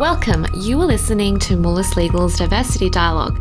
Welcome. 0.00 0.46
You 0.54 0.80
are 0.80 0.86
listening 0.86 1.38
to 1.40 1.58
Moulis 1.58 1.94
Legal's 1.94 2.38
Diversity 2.38 2.88
Dialogue. 2.88 3.38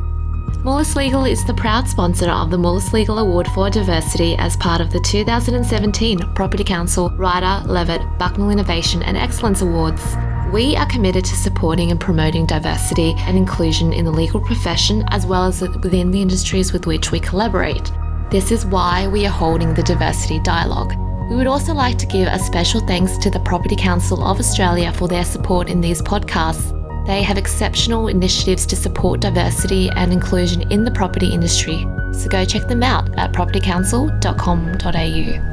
Moulis 0.66 0.94
Legal 0.94 1.24
is 1.24 1.46
the 1.46 1.54
proud 1.54 1.88
sponsor 1.88 2.30
of 2.30 2.52
the 2.52 2.58
Moulis 2.58 2.92
Legal 2.92 3.20
Award 3.20 3.48
for 3.48 3.70
Diversity 3.70 4.36
as 4.36 4.58
part 4.58 4.82
of 4.82 4.92
the 4.92 5.00
2017 5.00 6.20
Property 6.34 6.66
Council 6.66 7.12
Rider 7.12 7.66
Levett 7.66 8.02
Bucknall 8.18 8.52
Innovation 8.52 9.02
and 9.04 9.16
Excellence 9.16 9.62
Awards. 9.62 10.04
We 10.52 10.76
are 10.76 10.86
committed 10.86 11.24
to 11.24 11.36
supporting 11.38 11.92
and 11.92 12.00
promoting 12.00 12.46
diversity 12.46 13.16
and 13.20 13.38
inclusion 13.38 13.94
in 13.94 14.04
the 14.04 14.12
legal 14.12 14.42
profession 14.42 15.06
as 15.12 15.26
well 15.26 15.46
as 15.46 15.62
within 15.62 16.12
the 16.12 16.22
industries 16.22 16.74
with 16.74 16.86
which 16.86 17.10
we 17.10 17.22
collaborate. 17.22 17.90
This 18.32 18.52
is 18.52 18.66
why 18.66 19.08
we 19.08 19.26
are 19.26 19.30
holding 19.32 19.74
the 19.74 19.84
Diversity 19.84 20.42
Dialogue. 20.42 20.92
We 21.30 21.36
would 21.36 21.48
also 21.48 21.74
like 21.74 21.98
to 22.00 22.08
give 22.08 22.28
a 22.28 22.40
special 22.40 22.82
thanks 22.88 23.18
to 23.20 23.30
the 23.30 23.40
Property 23.42 23.76
Council 23.76 24.24
of 24.24 24.40
Australia 24.40 24.92
for 24.92 25.08
their 25.08 25.24
support 25.24 25.70
in 25.70 25.80
these 25.80 26.02
podcasts. 26.02 26.76
They 27.06 27.22
have 27.22 27.38
exceptional 27.38 28.08
initiatives 28.08 28.66
to 28.66 28.76
support 28.76 29.22
diversity 29.22 29.90
and 29.92 30.12
inclusion 30.12 30.70
in 30.72 30.84
the 30.84 30.92
property 30.92 31.32
industry, 31.32 31.86
so 32.14 32.30
go 32.30 32.46
check 32.46 32.68
them 32.68 32.82
out 32.82 33.16
at 33.18 33.32
propertycouncil.com.au. 33.32 35.50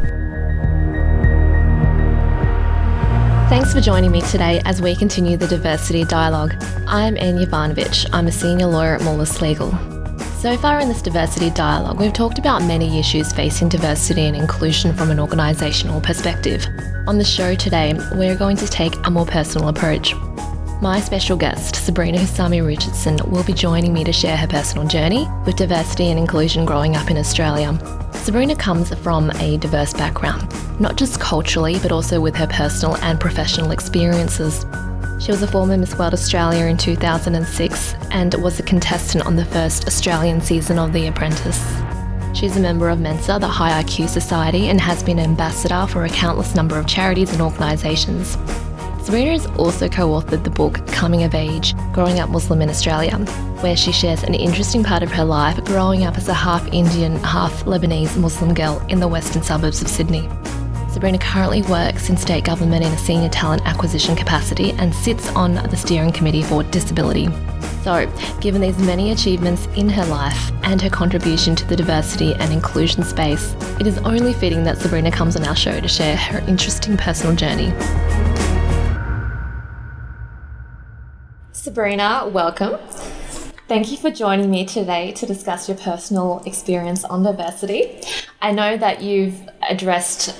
Thanks 3.48 3.72
for 3.72 3.80
joining 3.80 4.10
me 4.10 4.22
today 4.22 4.60
as 4.64 4.82
we 4.82 4.96
continue 4.96 5.36
the 5.36 5.46
diversity 5.46 6.04
dialogue. 6.04 6.54
I'm 6.86 7.16
Anne 7.18 7.36
Yovanovich. 7.36 8.08
I'm 8.12 8.26
a 8.26 8.32
senior 8.32 8.66
lawyer 8.66 8.96
at 8.96 9.02
Moulis 9.02 9.40
Legal. 9.40 9.95
So 10.38 10.54
far 10.58 10.80
in 10.80 10.88
this 10.88 11.00
diversity 11.00 11.48
dialogue, 11.50 11.98
we've 11.98 12.12
talked 12.12 12.38
about 12.38 12.62
many 12.62 13.00
issues 13.00 13.32
facing 13.32 13.70
diversity 13.70 14.26
and 14.26 14.36
inclusion 14.36 14.94
from 14.94 15.10
an 15.10 15.16
organisational 15.16 16.00
perspective. 16.02 16.64
On 17.08 17.16
the 17.16 17.24
show 17.24 17.54
today, 17.54 17.94
we're 18.12 18.36
going 18.36 18.56
to 18.58 18.66
take 18.66 18.94
a 19.06 19.10
more 19.10 19.24
personal 19.24 19.68
approach. 19.68 20.14
My 20.82 21.00
special 21.00 21.38
guest, 21.38 21.74
Sabrina 21.74 22.18
Houssami 22.18 22.64
Richardson, 22.64 23.18
will 23.30 23.44
be 23.44 23.54
joining 23.54 23.94
me 23.94 24.04
to 24.04 24.12
share 24.12 24.36
her 24.36 24.46
personal 24.46 24.86
journey 24.86 25.26
with 25.46 25.56
diversity 25.56 26.10
and 26.10 26.18
inclusion 26.18 26.66
growing 26.66 26.96
up 26.96 27.10
in 27.10 27.16
Australia. 27.16 27.76
Sabrina 28.12 28.54
comes 28.54 28.94
from 28.96 29.30
a 29.40 29.56
diverse 29.56 29.94
background, 29.94 30.54
not 30.78 30.96
just 30.96 31.18
culturally, 31.18 31.78
but 31.80 31.92
also 31.92 32.20
with 32.20 32.36
her 32.36 32.46
personal 32.46 32.96
and 32.98 33.18
professional 33.18 33.70
experiences. 33.70 34.66
She 35.18 35.30
was 35.30 35.42
a 35.42 35.46
former 35.46 35.78
Miss 35.78 35.96
World 35.98 36.12
Australia 36.12 36.66
in 36.66 36.76
2006 36.76 37.94
and 38.10 38.34
was 38.34 38.60
a 38.60 38.62
contestant 38.62 39.24
on 39.24 39.34
the 39.34 39.46
first 39.46 39.86
Australian 39.86 40.42
season 40.42 40.78
of 40.78 40.92
The 40.92 41.06
Apprentice. 41.06 41.58
She's 42.34 42.56
a 42.58 42.60
member 42.60 42.90
of 42.90 43.00
Mensa, 43.00 43.38
the 43.40 43.48
High 43.48 43.82
IQ 43.82 44.10
Society, 44.10 44.68
and 44.68 44.78
has 44.78 45.02
been 45.02 45.18
an 45.18 45.24
ambassador 45.24 45.86
for 45.88 46.04
a 46.04 46.10
countless 46.10 46.54
number 46.54 46.78
of 46.78 46.86
charities 46.86 47.32
and 47.32 47.40
organisations. 47.40 48.36
Sabrina 49.02 49.30
has 49.30 49.46
also 49.58 49.88
co 49.88 50.10
authored 50.10 50.44
the 50.44 50.50
book 50.50 50.86
Coming 50.88 51.22
of 51.22 51.34
Age 51.34 51.74
Growing 51.92 52.20
Up 52.20 52.28
Muslim 52.28 52.60
in 52.60 52.68
Australia, 52.68 53.16
where 53.62 53.76
she 53.76 53.92
shares 53.92 54.22
an 54.22 54.34
interesting 54.34 54.84
part 54.84 55.02
of 55.02 55.10
her 55.12 55.24
life 55.24 55.64
growing 55.64 56.04
up 56.04 56.18
as 56.18 56.28
a 56.28 56.34
half 56.34 56.66
Indian, 56.74 57.16
half 57.20 57.64
Lebanese 57.64 58.18
Muslim 58.18 58.52
girl 58.52 58.84
in 58.90 59.00
the 59.00 59.08
western 59.08 59.42
suburbs 59.42 59.80
of 59.80 59.88
Sydney. 59.88 60.28
Sabrina 60.96 61.18
currently 61.18 61.60
works 61.60 62.08
in 62.08 62.16
state 62.16 62.44
government 62.44 62.82
in 62.82 62.90
a 62.90 62.96
senior 62.96 63.28
talent 63.28 63.60
acquisition 63.66 64.16
capacity 64.16 64.70
and 64.78 64.94
sits 64.94 65.28
on 65.32 65.52
the 65.52 65.76
steering 65.76 66.10
committee 66.10 66.42
for 66.42 66.62
disability. 66.62 67.28
So, 67.82 68.10
given 68.40 68.62
these 68.62 68.78
many 68.78 69.10
achievements 69.10 69.66
in 69.76 69.90
her 69.90 70.06
life 70.06 70.50
and 70.62 70.80
her 70.80 70.88
contribution 70.88 71.54
to 71.56 71.66
the 71.66 71.76
diversity 71.76 72.32
and 72.36 72.50
inclusion 72.50 73.02
space, 73.02 73.54
it 73.78 73.86
is 73.86 73.98
only 73.98 74.32
fitting 74.32 74.64
that 74.64 74.78
Sabrina 74.78 75.10
comes 75.10 75.36
on 75.36 75.44
our 75.44 75.54
show 75.54 75.78
to 75.78 75.86
share 75.86 76.16
her 76.16 76.38
interesting 76.48 76.96
personal 76.96 77.36
journey. 77.36 77.74
Sabrina, 81.52 82.26
welcome. 82.32 82.78
Thank 83.68 83.90
you 83.90 83.98
for 83.98 84.10
joining 84.10 84.50
me 84.50 84.64
today 84.64 85.12
to 85.12 85.26
discuss 85.26 85.68
your 85.68 85.76
personal 85.76 86.42
experience 86.46 87.04
on 87.04 87.22
diversity. 87.22 88.00
I 88.40 88.52
know 88.52 88.76
that 88.76 89.02
you've 89.02 89.48
addressed 89.68 90.34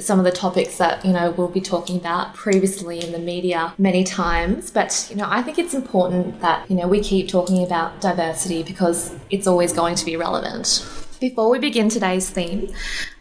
some 0.00 0.18
of 0.18 0.24
the 0.24 0.32
topics 0.32 0.78
that 0.78 1.04
you 1.04 1.12
know 1.12 1.30
we'll 1.30 1.48
be 1.48 1.60
talking 1.60 1.96
about 1.96 2.34
previously 2.34 3.02
in 3.02 3.12
the 3.12 3.18
media 3.18 3.72
many 3.78 4.04
times, 4.04 4.70
but 4.70 5.06
you 5.10 5.16
know 5.16 5.26
I 5.28 5.42
think 5.42 5.58
it's 5.58 5.74
important 5.74 6.40
that 6.40 6.68
you 6.70 6.76
know 6.76 6.88
we 6.88 7.00
keep 7.00 7.28
talking 7.28 7.64
about 7.64 8.00
diversity 8.00 8.62
because 8.62 9.14
it's 9.30 9.46
always 9.46 9.72
going 9.72 9.94
to 9.94 10.04
be 10.04 10.16
relevant. 10.16 11.05
Before 11.18 11.48
we 11.48 11.58
begin 11.58 11.88
today's 11.88 12.28
theme, 12.28 12.74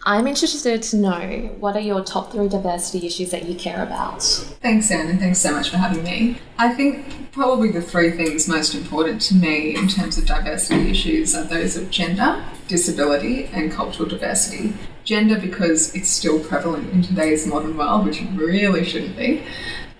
I'm 0.05 0.27
interested 0.27 0.83
to 0.83 0.97
know 0.97 1.55
what 1.59 1.77
are 1.77 1.81
your 1.81 2.03
top 2.03 2.33
three 2.33 2.49
diversity 2.49 3.07
issues 3.07 3.31
that 3.31 3.45
you 3.45 3.55
care 3.55 3.81
about? 3.81 4.21
Thanks, 4.21 4.91
Anne, 4.91 5.07
and 5.07 5.17
thanks 5.17 5.39
so 5.39 5.53
much 5.53 5.69
for 5.69 5.77
having 5.77 6.03
me. 6.03 6.39
I 6.57 6.73
think 6.73 7.31
probably 7.31 7.71
the 7.71 7.81
three 7.81 8.11
things 8.11 8.49
most 8.49 8.75
important 8.75 9.21
to 9.23 9.35
me 9.35 9.77
in 9.77 9.87
terms 9.87 10.17
of 10.17 10.25
diversity 10.25 10.91
issues 10.91 11.33
are 11.33 11.45
those 11.45 11.77
of 11.77 11.89
gender, 11.89 12.43
disability, 12.67 13.45
and 13.45 13.71
cultural 13.71 14.09
diversity. 14.09 14.73
Gender, 15.05 15.39
because 15.39 15.95
it's 15.95 16.09
still 16.09 16.43
prevalent 16.43 16.91
in 16.91 17.01
today's 17.01 17.47
modern 17.47 17.77
world, 17.77 18.05
which 18.05 18.21
really 18.33 18.83
shouldn't 18.83 19.15
be. 19.15 19.41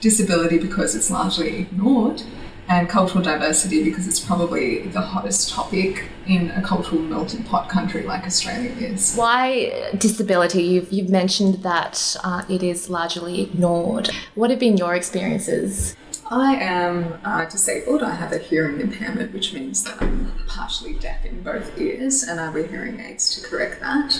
Disability, 0.02 0.58
because 0.58 0.96
it's 0.96 1.10
largely 1.10 1.60
ignored 1.60 2.24
and 2.68 2.90
cultural 2.90 3.24
diversity 3.24 3.84
because 3.84 4.08
it's 4.08 4.20
probably 4.20 4.80
the 4.88 5.02
hottest 5.02 5.52
topic 5.52 6.10
in 6.26 6.50
a 6.52 6.62
cultural 6.62 7.02
melting 7.02 7.44
pot 7.44 7.70
country 7.70 8.04
like 8.04 8.26
Australia 8.26 8.72
is. 8.72 9.16
Why 9.16 9.92
disability? 9.98 10.64
You've, 10.64 10.92
you've 10.92 11.10
mentioned 11.10 11.64
that 11.64 12.16
uh, 12.24 12.44
it 12.50 12.64
is 12.64 12.90
largely 12.90 13.42
ignored. 13.42 14.10
What 14.34 14.50
have 14.50 14.60
been 14.60 14.78
your 14.78 14.96
experiences? 14.96 15.96
I 16.32 16.56
am 16.56 17.20
uh, 17.24 17.46
disabled. 17.46 18.02
I 18.02 18.16
have 18.16 18.32
a 18.32 18.40
hearing 18.40 18.82
impairment, 18.82 19.32
which 19.32 19.54
means 19.54 19.84
that 19.84 20.02
I'm 20.02 20.34
partially 20.48 20.94
deaf 20.94 21.24
in 21.24 21.44
both 21.44 21.80
ears, 21.80 22.24
and 22.24 22.40
I 22.40 22.50
wear 22.50 22.66
hearing 22.66 23.00
aids 23.00 23.36
to 23.36 23.48
correct 23.48 23.80
that. 23.82 24.20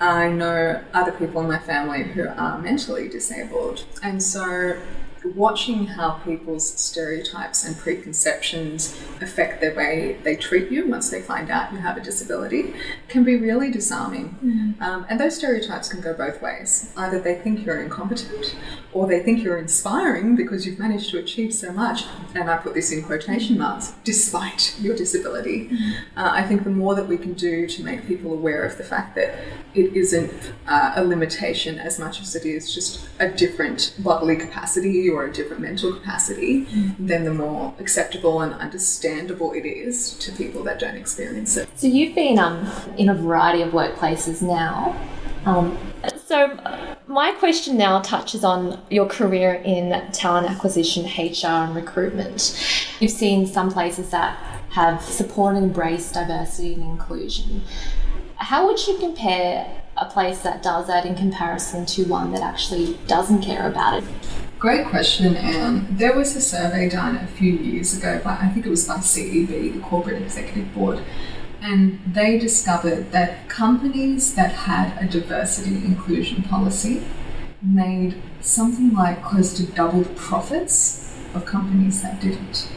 I 0.00 0.28
know 0.28 0.82
other 0.94 1.12
people 1.12 1.42
in 1.42 1.48
my 1.48 1.58
family 1.58 2.04
who 2.04 2.26
are 2.26 2.58
mentally 2.58 3.08
disabled, 3.08 3.84
and 4.02 4.22
so 4.22 4.78
watching 5.34 5.86
how 5.86 6.12
people's 6.24 6.68
stereotypes 6.78 7.64
and 7.64 7.76
preconceptions 7.76 9.00
affect 9.20 9.60
the 9.60 9.72
way 9.74 10.18
they 10.22 10.36
treat 10.36 10.70
you 10.70 10.86
once 10.86 11.10
they 11.10 11.22
find 11.22 11.50
out 11.50 11.72
you 11.72 11.78
have 11.78 11.96
a 11.96 12.00
disability 12.00 12.74
can 13.08 13.24
be 13.24 13.36
really 13.36 13.70
disarming. 13.70 14.38
Mm. 14.44 14.82
Um, 14.82 15.06
and 15.08 15.18
those 15.20 15.36
stereotypes 15.36 15.88
can 15.88 16.00
go 16.00 16.14
both 16.14 16.40
ways. 16.42 16.92
Either 16.96 17.18
they 17.20 17.34
think 17.34 17.64
you're 17.64 17.82
incompetent 17.82 18.56
or 18.96 19.06
they 19.06 19.20
think 19.20 19.42
you're 19.42 19.58
inspiring 19.58 20.34
because 20.36 20.66
you've 20.66 20.78
managed 20.78 21.10
to 21.10 21.18
achieve 21.18 21.52
so 21.52 21.70
much, 21.70 22.04
and 22.34 22.50
I 22.50 22.56
put 22.56 22.72
this 22.72 22.90
in 22.90 23.02
quotation 23.02 23.58
marks, 23.58 23.92
despite 24.04 24.74
your 24.80 24.96
disability. 24.96 25.68
Mm. 25.68 25.92
Uh, 26.16 26.30
I 26.32 26.42
think 26.44 26.64
the 26.64 26.70
more 26.70 26.94
that 26.94 27.06
we 27.06 27.18
can 27.18 27.34
do 27.34 27.66
to 27.66 27.84
make 27.84 28.06
people 28.06 28.32
aware 28.32 28.62
of 28.64 28.78
the 28.78 28.84
fact 28.84 29.14
that 29.16 29.38
it 29.74 29.94
isn't 29.94 30.32
uh, 30.66 30.92
a 30.96 31.04
limitation 31.04 31.78
as 31.78 31.98
much 31.98 32.22
as 32.22 32.34
it 32.34 32.46
is 32.46 32.74
just 32.74 33.06
a 33.18 33.28
different 33.28 33.94
bodily 33.98 34.36
capacity 34.36 35.10
or 35.10 35.26
a 35.26 35.32
different 35.32 35.60
mental 35.60 35.92
capacity, 35.92 36.64
mm. 36.64 36.94
then 36.98 37.24
the 37.24 37.34
more 37.34 37.74
acceptable 37.78 38.40
and 38.40 38.54
understandable 38.54 39.52
it 39.52 39.66
is 39.66 40.14
to 40.14 40.32
people 40.32 40.64
that 40.64 40.78
don't 40.78 40.96
experience 40.96 41.58
it. 41.58 41.68
So 41.76 41.86
you've 41.86 42.14
been 42.14 42.38
um, 42.38 42.66
in 42.96 43.10
a 43.10 43.14
variety 43.14 43.60
of 43.60 43.72
workplaces 43.72 44.40
now. 44.40 44.96
Um, 45.46 45.78
so 46.24 46.58
my 47.06 47.30
question 47.32 47.76
now 47.78 48.00
touches 48.00 48.42
on 48.42 48.80
your 48.90 49.06
career 49.06 49.62
in 49.64 50.10
talent 50.10 50.50
acquisition, 50.50 51.04
HR, 51.04 51.64
and 51.64 51.74
recruitment. 51.74 52.60
You've 52.98 53.12
seen 53.12 53.46
some 53.46 53.70
places 53.70 54.10
that 54.10 54.36
have 54.70 55.00
supported 55.00 55.58
and 55.58 55.66
embraced 55.68 56.14
diversity 56.14 56.74
and 56.74 56.82
inclusion. 56.82 57.62
How 58.34 58.66
would 58.66 58.84
you 58.86 58.98
compare 58.98 59.82
a 59.96 60.04
place 60.06 60.40
that 60.40 60.62
does 60.62 60.88
that 60.88 61.06
in 61.06 61.14
comparison 61.14 61.86
to 61.86 62.04
one 62.04 62.32
that 62.32 62.42
actually 62.42 62.98
doesn't 63.06 63.42
care 63.42 63.68
about 63.68 64.02
it? 64.02 64.08
Great 64.58 64.86
question, 64.86 65.36
Anne. 65.36 65.86
There 65.96 66.14
was 66.16 66.34
a 66.34 66.40
survey 66.40 66.88
done 66.88 67.16
a 67.16 67.26
few 67.26 67.52
years 67.52 67.96
ago 67.96 68.20
by, 68.24 68.36
I 68.36 68.48
think 68.48 68.66
it 68.66 68.68
was 68.68 68.86
by 68.86 68.96
CEB, 68.96 69.74
the 69.74 69.80
Corporate 69.80 70.20
Executive 70.20 70.74
Board, 70.74 71.02
and 71.62 72.00
they 72.06 72.38
discovered 72.38 73.12
that 73.12 73.48
companies 73.48 74.34
that 74.34 74.52
had 74.52 74.96
a 75.02 75.10
diversity 75.10 75.76
inclusion 75.76 76.42
policy 76.42 77.02
made 77.62 78.22
something 78.40 78.92
like 78.94 79.22
close 79.24 79.52
to 79.54 79.66
double 79.72 80.02
the 80.02 80.14
profits 80.14 81.14
of 81.34 81.44
companies 81.44 82.02
that 82.02 82.20
didn't. 82.20 82.68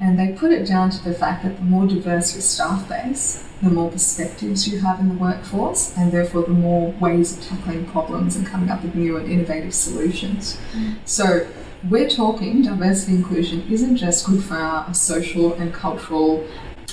And 0.00 0.18
they 0.18 0.32
put 0.32 0.50
it 0.50 0.66
down 0.66 0.90
to 0.90 1.04
the 1.04 1.14
fact 1.14 1.44
that 1.44 1.56
the 1.56 1.62
more 1.62 1.86
diverse 1.86 2.34
your 2.34 2.42
staff 2.42 2.88
base, 2.88 3.48
the 3.62 3.70
more 3.70 3.90
perspectives 3.90 4.68
you 4.68 4.80
have 4.80 5.00
in 5.00 5.08
the 5.08 5.14
workforce, 5.14 5.96
and 5.96 6.12
therefore 6.12 6.42
the 6.42 6.50
more 6.50 6.92
ways 7.00 7.38
of 7.38 7.44
tackling 7.44 7.86
problems 7.86 8.36
and 8.36 8.46
coming 8.46 8.68
up 8.68 8.82
with 8.82 8.94
new 8.94 9.16
and 9.16 9.30
innovative 9.30 9.72
solutions. 9.72 10.58
Mm. 10.72 10.96
So, 11.04 11.46
we're 11.88 12.08
talking 12.08 12.62
diversity 12.62 13.14
inclusion 13.14 13.70
isn't 13.70 13.96
just 13.96 14.26
good 14.26 14.42
for 14.42 14.54
our 14.54 14.92
social 14.94 15.52
and 15.54 15.72
cultural 15.72 16.46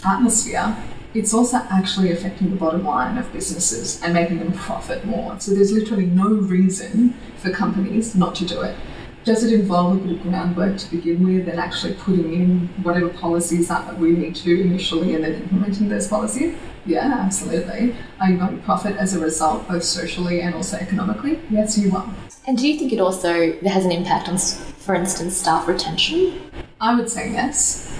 atmosphere, 0.05 0.75
it's 1.13 1.33
also 1.33 1.57
actually 1.69 2.11
affecting 2.11 2.49
the 2.51 2.55
bottom 2.55 2.83
line 2.83 3.17
of 3.17 3.31
businesses 3.33 4.01
and 4.01 4.13
making 4.13 4.39
them 4.39 4.53
profit 4.53 5.05
more. 5.05 5.39
So, 5.39 5.53
there's 5.53 5.71
literally 5.71 6.05
no 6.05 6.27
reason 6.27 7.13
for 7.37 7.51
companies 7.51 8.15
not 8.15 8.35
to 8.35 8.45
do 8.45 8.61
it. 8.61 8.75
does 9.23 9.43
it 9.43 9.53
involve 9.53 9.97
a 9.97 9.99
bit 9.99 10.17
of 10.17 10.23
groundwork 10.23 10.77
to 10.77 10.89
begin 10.89 11.23
with 11.23 11.47
and 11.47 11.59
actually 11.59 11.93
putting 11.93 12.33
in 12.33 12.67
whatever 12.81 13.09
policies 13.09 13.67
that 13.67 13.97
we 13.99 14.11
need 14.11 14.35
to 14.35 14.61
initially 14.61 15.13
and 15.13 15.23
then 15.23 15.33
implementing 15.33 15.89
those 15.89 16.07
policies? 16.07 16.57
Yeah, 16.85 17.19
absolutely. 17.19 17.95
Are 18.19 18.31
you 18.31 18.37
going 18.37 18.57
to 18.57 18.63
profit 18.63 18.97
as 18.97 19.13
a 19.13 19.19
result, 19.19 19.67
both 19.67 19.83
socially 19.83 20.41
and 20.41 20.55
also 20.55 20.77
economically? 20.77 21.39
Yes, 21.51 21.77
you 21.77 21.95
are. 21.95 22.11
And 22.47 22.57
do 22.57 22.67
you 22.67 22.79
think 22.79 22.91
it 22.91 22.99
also 22.99 23.59
has 23.61 23.85
an 23.85 23.91
impact 23.91 24.27
on, 24.27 24.37
for 24.37 24.95
instance, 24.95 25.37
staff 25.37 25.67
retention? 25.67 26.41
I 26.79 26.95
would 26.95 27.09
say 27.09 27.31
yes. 27.31 27.90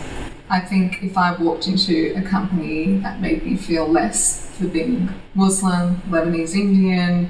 I 0.52 0.60
think 0.60 1.02
if 1.02 1.18
I 1.18 1.34
walked 1.42 1.68
into 1.68 2.14
a 2.18 2.22
company 2.22 2.98
that 2.98 3.22
made 3.22 3.46
me 3.46 3.56
feel 3.56 3.88
less 3.88 4.54
for 4.58 4.68
being 4.68 5.10
Muslim, 5.34 6.02
Lebanese 6.10 6.56
Indian, 6.56 7.30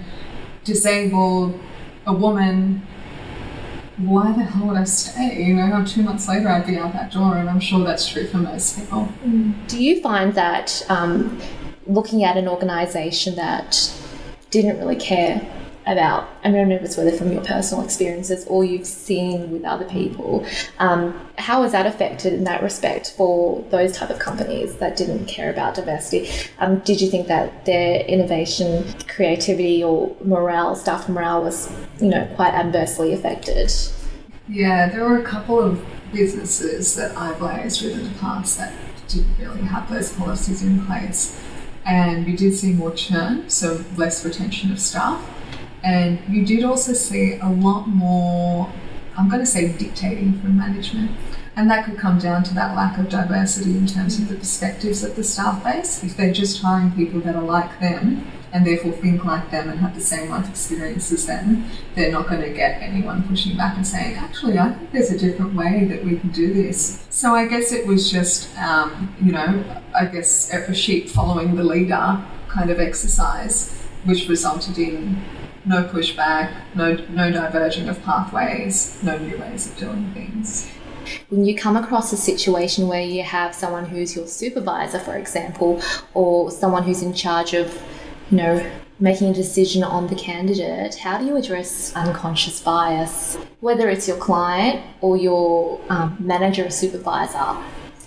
disabled, 0.63 1.59
a 2.07 2.13
woman, 2.13 2.81
why 3.97 4.31
the 4.31 4.41
hell 4.41 4.69
would 4.69 4.77
I 4.77 4.85
stay? 4.85 5.43
You 5.43 5.53
know, 5.53 5.85
two 5.85 6.01
months 6.01 6.27
later 6.27 6.49
I'd 6.49 6.65
be 6.65 6.77
out 6.77 6.93
that 6.93 7.11
door, 7.11 7.37
and 7.37 7.47
I'm 7.47 7.59
sure 7.59 7.83
that's 7.85 8.07
true 8.07 8.25
for 8.25 8.37
most 8.37 8.79
people. 8.79 9.07
Do 9.67 9.81
you 9.81 10.01
find 10.01 10.33
that 10.33 10.83
um, 10.89 11.39
looking 11.85 12.23
at 12.23 12.37
an 12.37 12.47
organisation 12.47 13.35
that 13.35 13.93
didn't 14.49 14.79
really 14.79 14.95
care 14.95 15.47
about, 15.85 16.29
I 16.43 16.51
don't 16.51 16.69
know 16.69 16.75
if 16.75 16.83
it's 16.83 16.97
whether 16.97 17.11
from 17.11 17.31
your 17.31 17.43
personal 17.43 17.83
experiences 17.83 18.45
or 18.47 18.63
you've 18.63 18.85
seen 18.85 19.51
with 19.51 19.63
other 19.63 19.85
people, 19.85 20.45
um, 20.79 21.19
how 21.37 21.63
has 21.63 21.71
that 21.71 21.85
affected 21.85 22.33
in 22.33 22.43
that 22.43 22.61
respect 22.61 23.13
for 23.17 23.63
those 23.71 23.95
type 23.97 24.09
of 24.09 24.19
companies 24.19 24.75
that 24.77 24.95
didn't 24.95 25.25
care 25.25 25.51
about 25.51 25.75
diversity? 25.75 26.29
Um, 26.59 26.79
did 26.79 27.01
you 27.01 27.09
think 27.09 27.27
that 27.27 27.65
their 27.65 28.01
innovation, 28.01 28.85
creativity, 29.07 29.83
or 29.83 30.15
morale, 30.23 30.75
staff 30.75 31.09
morale 31.09 31.43
was, 31.43 31.71
you 31.99 32.09
know, 32.09 32.25
quite 32.35 32.53
adversely 32.53 33.13
affected? 33.13 33.71
Yeah, 34.47 34.89
there 34.89 35.03
were 35.03 35.19
a 35.19 35.23
couple 35.23 35.59
of 35.59 35.83
businesses 36.11 36.95
that 36.95 37.15
I've 37.17 37.37
liaised 37.37 37.83
with 37.83 37.97
in 37.97 38.11
the 38.11 38.19
past 38.19 38.57
that 38.57 38.73
didn't 39.07 39.37
really 39.39 39.61
have 39.61 39.89
those 39.89 40.13
policies 40.13 40.61
in 40.61 40.85
place. 40.85 41.39
And 41.85 42.25
we 42.25 42.35
did 42.35 42.53
see 42.53 42.73
more 42.73 42.91
churn, 42.91 43.49
so 43.49 43.83
less 43.95 44.23
retention 44.23 44.71
of 44.71 44.79
staff. 44.79 45.19
And 45.83 46.19
you 46.29 46.45
did 46.45 46.63
also 46.63 46.93
see 46.93 47.37
a 47.41 47.49
lot 47.49 47.87
more, 47.87 48.71
I'm 49.17 49.29
going 49.29 49.41
to 49.41 49.45
say, 49.45 49.75
dictating 49.77 50.39
from 50.39 50.57
management. 50.57 51.11
And 51.55 51.69
that 51.69 51.85
could 51.85 51.97
come 51.97 52.17
down 52.17 52.43
to 52.45 52.53
that 52.53 52.75
lack 52.75 52.97
of 52.97 53.09
diversity 53.09 53.71
in 53.71 53.85
terms 53.85 54.19
of 54.19 54.29
the 54.29 54.35
perspectives 54.35 55.03
of 55.03 55.15
the 55.15 55.23
staff 55.23 55.63
base. 55.63 56.03
If 56.03 56.15
they're 56.15 56.31
just 56.31 56.61
hiring 56.61 56.91
people 56.91 57.19
that 57.21 57.35
are 57.35 57.43
like 57.43 57.79
them 57.79 58.25
and 58.53 58.65
therefore 58.65 58.91
think 58.93 59.25
like 59.25 59.49
them 59.51 59.69
and 59.69 59.79
have 59.79 59.95
the 59.95 60.01
same 60.01 60.29
life 60.29 60.49
experience 60.49 61.11
as 61.11 61.25
them, 61.25 61.65
they're 61.95 62.11
not 62.11 62.27
going 62.27 62.41
to 62.41 62.49
get 62.49 62.81
anyone 62.81 63.23
pushing 63.27 63.57
back 63.57 63.75
and 63.75 63.85
saying, 63.85 64.15
actually, 64.15 64.59
I 64.59 64.73
think 64.73 64.91
there's 64.91 65.11
a 65.11 65.17
different 65.17 65.55
way 65.55 65.85
that 65.85 66.03
we 66.03 66.17
can 66.17 66.29
do 66.29 66.53
this. 66.53 67.05
So 67.09 67.35
I 67.35 67.47
guess 67.47 67.71
it 67.71 67.85
was 67.85 68.09
just, 68.09 68.55
um, 68.57 69.13
you 69.21 69.31
know, 69.31 69.63
I 69.93 70.05
guess 70.05 70.53
a 70.53 70.73
sheep 70.73 71.09
following 71.09 71.55
the 71.55 71.63
leader 71.63 72.23
kind 72.47 72.69
of 72.69 72.79
exercise, 72.79 73.87
which 74.05 74.27
resulted 74.27 74.77
in 74.77 75.21
no 75.65 75.83
pushback, 75.83 76.53
no, 76.75 76.95
no 77.09 77.31
diverging 77.31 77.89
of 77.89 78.01
pathways, 78.03 79.01
no 79.03 79.17
new 79.17 79.37
ways 79.37 79.67
of 79.67 79.77
doing 79.77 80.11
things. 80.13 80.71
When 81.29 81.45
you 81.45 81.55
come 81.55 81.75
across 81.75 82.13
a 82.13 82.17
situation 82.17 82.87
where 82.87 83.01
you 83.01 83.23
have 83.23 83.53
someone 83.53 83.85
who's 83.85 84.15
your 84.15 84.27
supervisor, 84.27 84.99
for 84.99 85.17
example, 85.17 85.81
or 86.13 86.51
someone 86.51 86.83
who's 86.83 87.01
in 87.01 87.13
charge 87.13 87.53
of, 87.53 87.81
you 88.29 88.37
know, 88.37 88.71
making 88.99 89.29
a 89.29 89.33
decision 89.33 89.83
on 89.83 90.07
the 90.07 90.15
candidate, 90.15 90.95
how 90.95 91.17
do 91.17 91.25
you 91.25 91.35
address 91.35 91.93
unconscious 91.95 92.61
bias, 92.61 93.35
whether 93.59 93.89
it's 93.89 94.07
your 94.07 94.17
client 94.17 94.85
or 95.01 95.17
your 95.17 95.81
um, 95.89 96.15
manager 96.19 96.65
or 96.65 96.69
supervisor, 96.69 97.57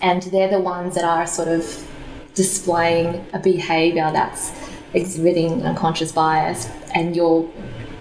and 0.01 0.23
they're 0.25 0.51
the 0.51 0.61
ones 0.61 0.95
that 0.95 1.05
are 1.05 1.27
sort 1.27 1.49
of 1.49 1.89
displaying 2.35 3.27
a 3.33 3.39
behavior 3.39 4.11
that's 4.13 4.53
exhibiting 4.95 5.63
unconscious 5.63 6.13
bias 6.13 6.71
and 6.95 7.15
you're 7.15 7.51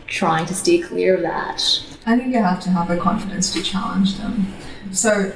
trying 0.08 0.46
to 0.46 0.54
steer 0.54 0.86
clear 0.86 1.16
of 1.16 1.22
that. 1.22 1.84
I 2.06 2.18
think 2.18 2.34
you 2.34 2.42
have 2.42 2.60
to 2.62 2.70
have 2.70 2.88
the 2.88 2.98
confidence 2.98 3.52
to 3.54 3.64
challenge 3.64 4.18
them. 4.18 4.54
So 4.92 5.34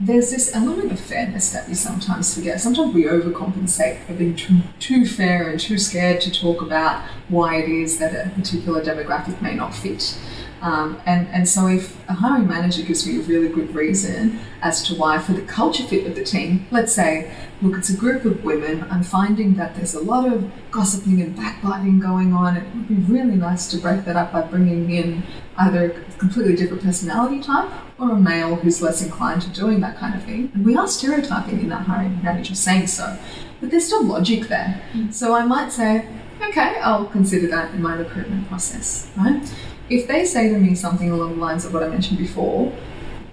there's 0.00 0.30
this 0.30 0.54
element 0.54 0.92
of 0.92 1.00
fairness 1.00 1.52
that 1.52 1.68
we 1.68 1.74
sometimes 1.74 2.34
forget. 2.34 2.60
Sometimes 2.60 2.94
we 2.94 3.04
overcompensate 3.04 4.04
for 4.04 4.14
being 4.14 4.34
too, 4.34 4.60
too 4.78 5.06
fair 5.06 5.50
and 5.50 5.60
too 5.60 5.78
scared 5.78 6.20
to 6.22 6.32
talk 6.32 6.62
about 6.62 7.02
why 7.28 7.56
it 7.56 7.68
is 7.68 7.98
that 7.98 8.14
a 8.14 8.30
particular 8.30 8.82
demographic 8.82 9.40
may 9.40 9.54
not 9.54 9.74
fit. 9.74 10.18
Um, 10.64 10.98
and, 11.04 11.28
and 11.28 11.46
so 11.46 11.66
if 11.66 11.96
a 12.08 12.14
hiring 12.14 12.48
manager 12.48 12.82
gives 12.82 13.06
me 13.06 13.18
a 13.18 13.22
really 13.22 13.50
good 13.50 13.74
reason 13.74 14.38
as 14.62 14.82
to 14.84 14.94
why 14.94 15.18
for 15.18 15.34
the 15.34 15.42
culture 15.42 15.84
fit 15.84 16.06
of 16.06 16.14
the 16.14 16.24
team, 16.24 16.66
let's 16.70 16.90
say, 16.90 17.30
look, 17.60 17.76
it's 17.76 17.90
a 17.90 17.96
group 17.96 18.24
of 18.24 18.42
women, 18.44 18.86
I'm 18.90 19.02
finding 19.02 19.56
that 19.56 19.74
there's 19.74 19.92
a 19.92 20.00
lot 20.00 20.26
of 20.32 20.50
gossiping 20.70 21.20
and 21.20 21.36
backbiting 21.36 22.00
going 22.00 22.32
on. 22.32 22.56
It 22.56 22.64
would 22.74 22.88
be 22.88 22.94
really 22.94 23.36
nice 23.36 23.70
to 23.72 23.76
break 23.76 24.06
that 24.06 24.16
up 24.16 24.32
by 24.32 24.40
bringing 24.40 24.90
in 24.90 25.22
either 25.58 25.90
a 25.90 26.18
completely 26.18 26.56
different 26.56 26.82
personality 26.82 27.42
type 27.42 27.70
or 27.98 28.12
a 28.12 28.16
male 28.16 28.56
who's 28.56 28.80
less 28.80 29.02
inclined 29.02 29.42
to 29.42 29.50
doing 29.50 29.80
that 29.80 29.98
kind 29.98 30.14
of 30.14 30.24
thing. 30.24 30.50
And 30.54 30.64
we 30.64 30.76
are 30.76 30.88
stereotyping 30.88 31.60
in 31.60 31.68
that 31.68 31.82
hiring 31.82 32.22
manager 32.22 32.54
saying 32.54 32.86
so, 32.86 33.18
but 33.60 33.70
there's 33.70 33.84
still 33.84 34.02
logic 34.02 34.48
there. 34.48 34.80
Mm. 34.94 35.12
So 35.12 35.34
I 35.34 35.44
might 35.44 35.72
say, 35.72 36.08
okay, 36.40 36.80
I'll 36.80 37.04
consider 37.04 37.48
that 37.48 37.74
in 37.74 37.82
my 37.82 37.96
recruitment 37.96 38.48
process, 38.48 39.10
right? 39.18 39.42
If 39.90 40.08
they 40.08 40.24
say 40.24 40.48
to 40.48 40.58
me 40.58 40.74
something 40.74 41.10
along 41.10 41.34
the 41.34 41.40
lines 41.40 41.64
of 41.64 41.74
what 41.74 41.82
I 41.82 41.88
mentioned 41.88 42.18
before, 42.18 42.72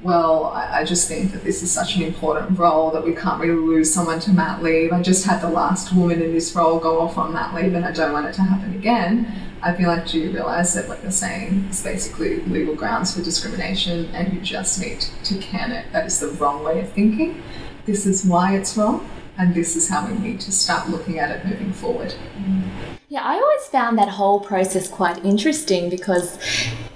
well, 0.04 0.46
I, 0.48 0.80
I, 0.80 0.84
just 0.84 1.08
think 1.08 1.32
that 1.32 1.44
this 1.44 1.62
is 1.62 1.72
such 1.72 1.96
an 1.96 2.02
important 2.02 2.58
role 2.58 2.90
that 2.90 3.04
we 3.04 3.14
can't 3.14 3.40
really 3.40 3.54
lose 3.54 3.94
someone 3.94 4.20
to 4.22 4.32
mat 4.32 4.64
leave. 4.64 4.92
I 4.92 5.02
just 5.02 5.26
had 5.26 5.42
the 5.42 5.50
last 5.50 5.94
woman 5.94 6.22
in 6.24 6.34
this 6.34 6.56
role 6.56 6.80
go 6.80 7.00
off 7.00 7.20
on 7.20 7.34
mat 7.34 7.54
leave 7.54 7.76
and 7.76 7.86
I 7.86 7.92
don't 7.92 8.12
want 8.12 8.26
it 8.26 8.34
to 8.34 8.42
happen 8.42 8.74
again. 8.74 9.32
I 9.62 9.76
feel 9.76 9.88
like, 9.88 10.08
do 10.08 10.20
you 10.20 10.32
realize 10.32 10.74
that 10.74 10.88
what 10.88 11.04
you're 11.04 11.12
saying 11.12 11.68
is 11.70 11.84
basically 11.84 12.42
legal 12.42 12.74
grounds 12.74 13.16
for 13.16 13.22
discrimination 13.22 14.08
and 14.16 14.34
you 14.34 14.42
just 14.42 14.82
need 14.82 15.02
to 15.02 15.38
can 15.38 15.72
it? 15.72 15.86
That 15.92 16.08
is 16.08 16.20
the 16.20 16.30
wrong 16.30 16.64
way 16.64 16.82
of 16.82 16.92
thinking. 16.94 17.44
This 17.86 18.08
is 18.08 18.26
why 18.26 18.56
it's 18.56 18.76
wrong 18.76 19.08
and 19.38 19.54
this 19.54 19.76
is 19.76 19.88
how 19.88 20.08
we 20.08 20.18
need 20.18 20.40
to 20.42 20.52
start 20.52 20.90
looking 20.90 21.20
at 21.20 21.30
it 21.30 21.46
moving 21.46 21.74
forward. 21.74 22.16
Mm. 22.38 22.91
Yeah, 23.12 23.24
I 23.24 23.34
always 23.34 23.66
found 23.66 23.98
that 23.98 24.08
whole 24.08 24.40
process 24.40 24.88
quite 24.88 25.26
interesting 25.26 25.90
because 25.90 26.40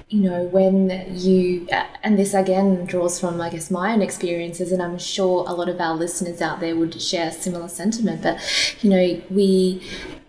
you 0.08 0.22
know, 0.22 0.44
when 0.44 0.90
you, 1.14 1.68
uh, 1.74 1.84
and 2.04 2.18
this 2.18 2.34
again 2.34 2.86
draws 2.86 3.20
from, 3.20 3.42
I 3.42 3.50
guess, 3.50 3.70
my 3.70 3.92
own 3.92 4.02
experiences, 4.02 4.72
and 4.72 4.82
I'm 4.82 4.98
sure 4.98 5.44
a 5.46 5.52
lot 5.52 5.68
of 5.68 5.82
our 5.82 5.94
listeners 5.94 6.42
out 6.42 6.62
there 6.62 6.74
would 6.74 7.02
share 7.02 7.34
similar 7.34 7.68
sentiment, 7.68 8.22
but, 8.22 8.40
you 8.82 8.92
know, 8.92 9.22
we, 9.30 9.82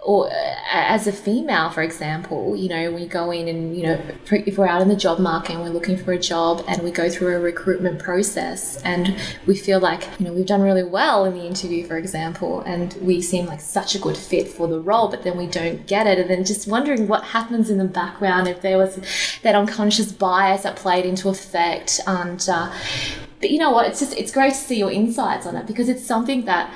or 0.07 0.29
uh, 0.29 0.55
as 0.71 1.09
a 1.09 1.13
female, 1.13 1.69
for 1.69 1.83
example, 1.83 2.55
you 2.55 2.69
know, 2.69 2.93
we 2.93 3.07
go 3.07 3.33
in 3.33 3.49
and, 3.49 3.77
you 3.77 3.83
know, 3.83 4.01
if 4.31 4.57
we're 4.57 4.69
out 4.69 4.81
in 4.81 4.87
the 4.87 4.95
job 4.95 5.19
market 5.19 5.55
and 5.55 5.63
we're 5.63 5.69
looking 5.69 5.97
for 5.97 6.13
a 6.13 6.19
job 6.19 6.65
and 6.69 6.81
we 6.83 6.93
go 6.93 7.11
through 7.11 7.35
a 7.35 7.41
recruitment 7.41 7.99
process 7.99 8.81
and 8.83 9.21
we 9.47 9.57
feel 9.57 9.81
like, 9.81 10.09
you 10.21 10.27
know, 10.27 10.33
we've 10.33 10.47
done 10.47 10.63
really 10.63 10.85
well 10.85 11.25
in 11.25 11.35
the 11.35 11.45
interview, 11.45 11.85
for 11.85 11.99
example, 11.99 12.61
and 12.61 12.95
we 13.03 13.21
seem 13.21 13.47
like 13.47 13.61
such 13.61 13.97
a 13.97 13.99
good 13.99 14.17
fit 14.17 14.47
for 14.47 14.69
the 14.69 14.79
role, 14.79 15.09
but 15.09 15.25
then 15.25 15.37
we 15.37 15.49
don't 15.49 15.89
get 15.89 16.07
it. 16.07 16.21
And 16.21 16.31
then 16.31 16.45
just 16.45 16.69
wondering 16.69 17.09
what 17.09 17.25
happens 17.25 17.69
in 17.69 17.79
the 17.79 17.85
background 17.85 18.47
if 18.47 18.63
there 18.63 18.79
was 18.79 19.01
that 19.43 19.57
unconscious 19.57 20.13
bias 20.13 20.63
that 20.63 20.77
played 20.77 21.05
into 21.05 21.29
effect. 21.29 21.99
And, 22.07 22.49
uh, 22.49 22.73
but 23.41 23.51
you 23.51 23.59
know 23.59 23.73
what? 23.73 23.89
It's 23.89 23.99
just, 23.99 24.17
it's 24.17 24.31
great 24.31 24.53
to 24.53 24.59
see 24.59 24.79
your 24.79 24.93
insights 24.93 25.47
on 25.47 25.57
it 25.57 25.67
because 25.67 25.89
it's 25.89 26.07
something 26.07 26.45
that, 26.45 26.71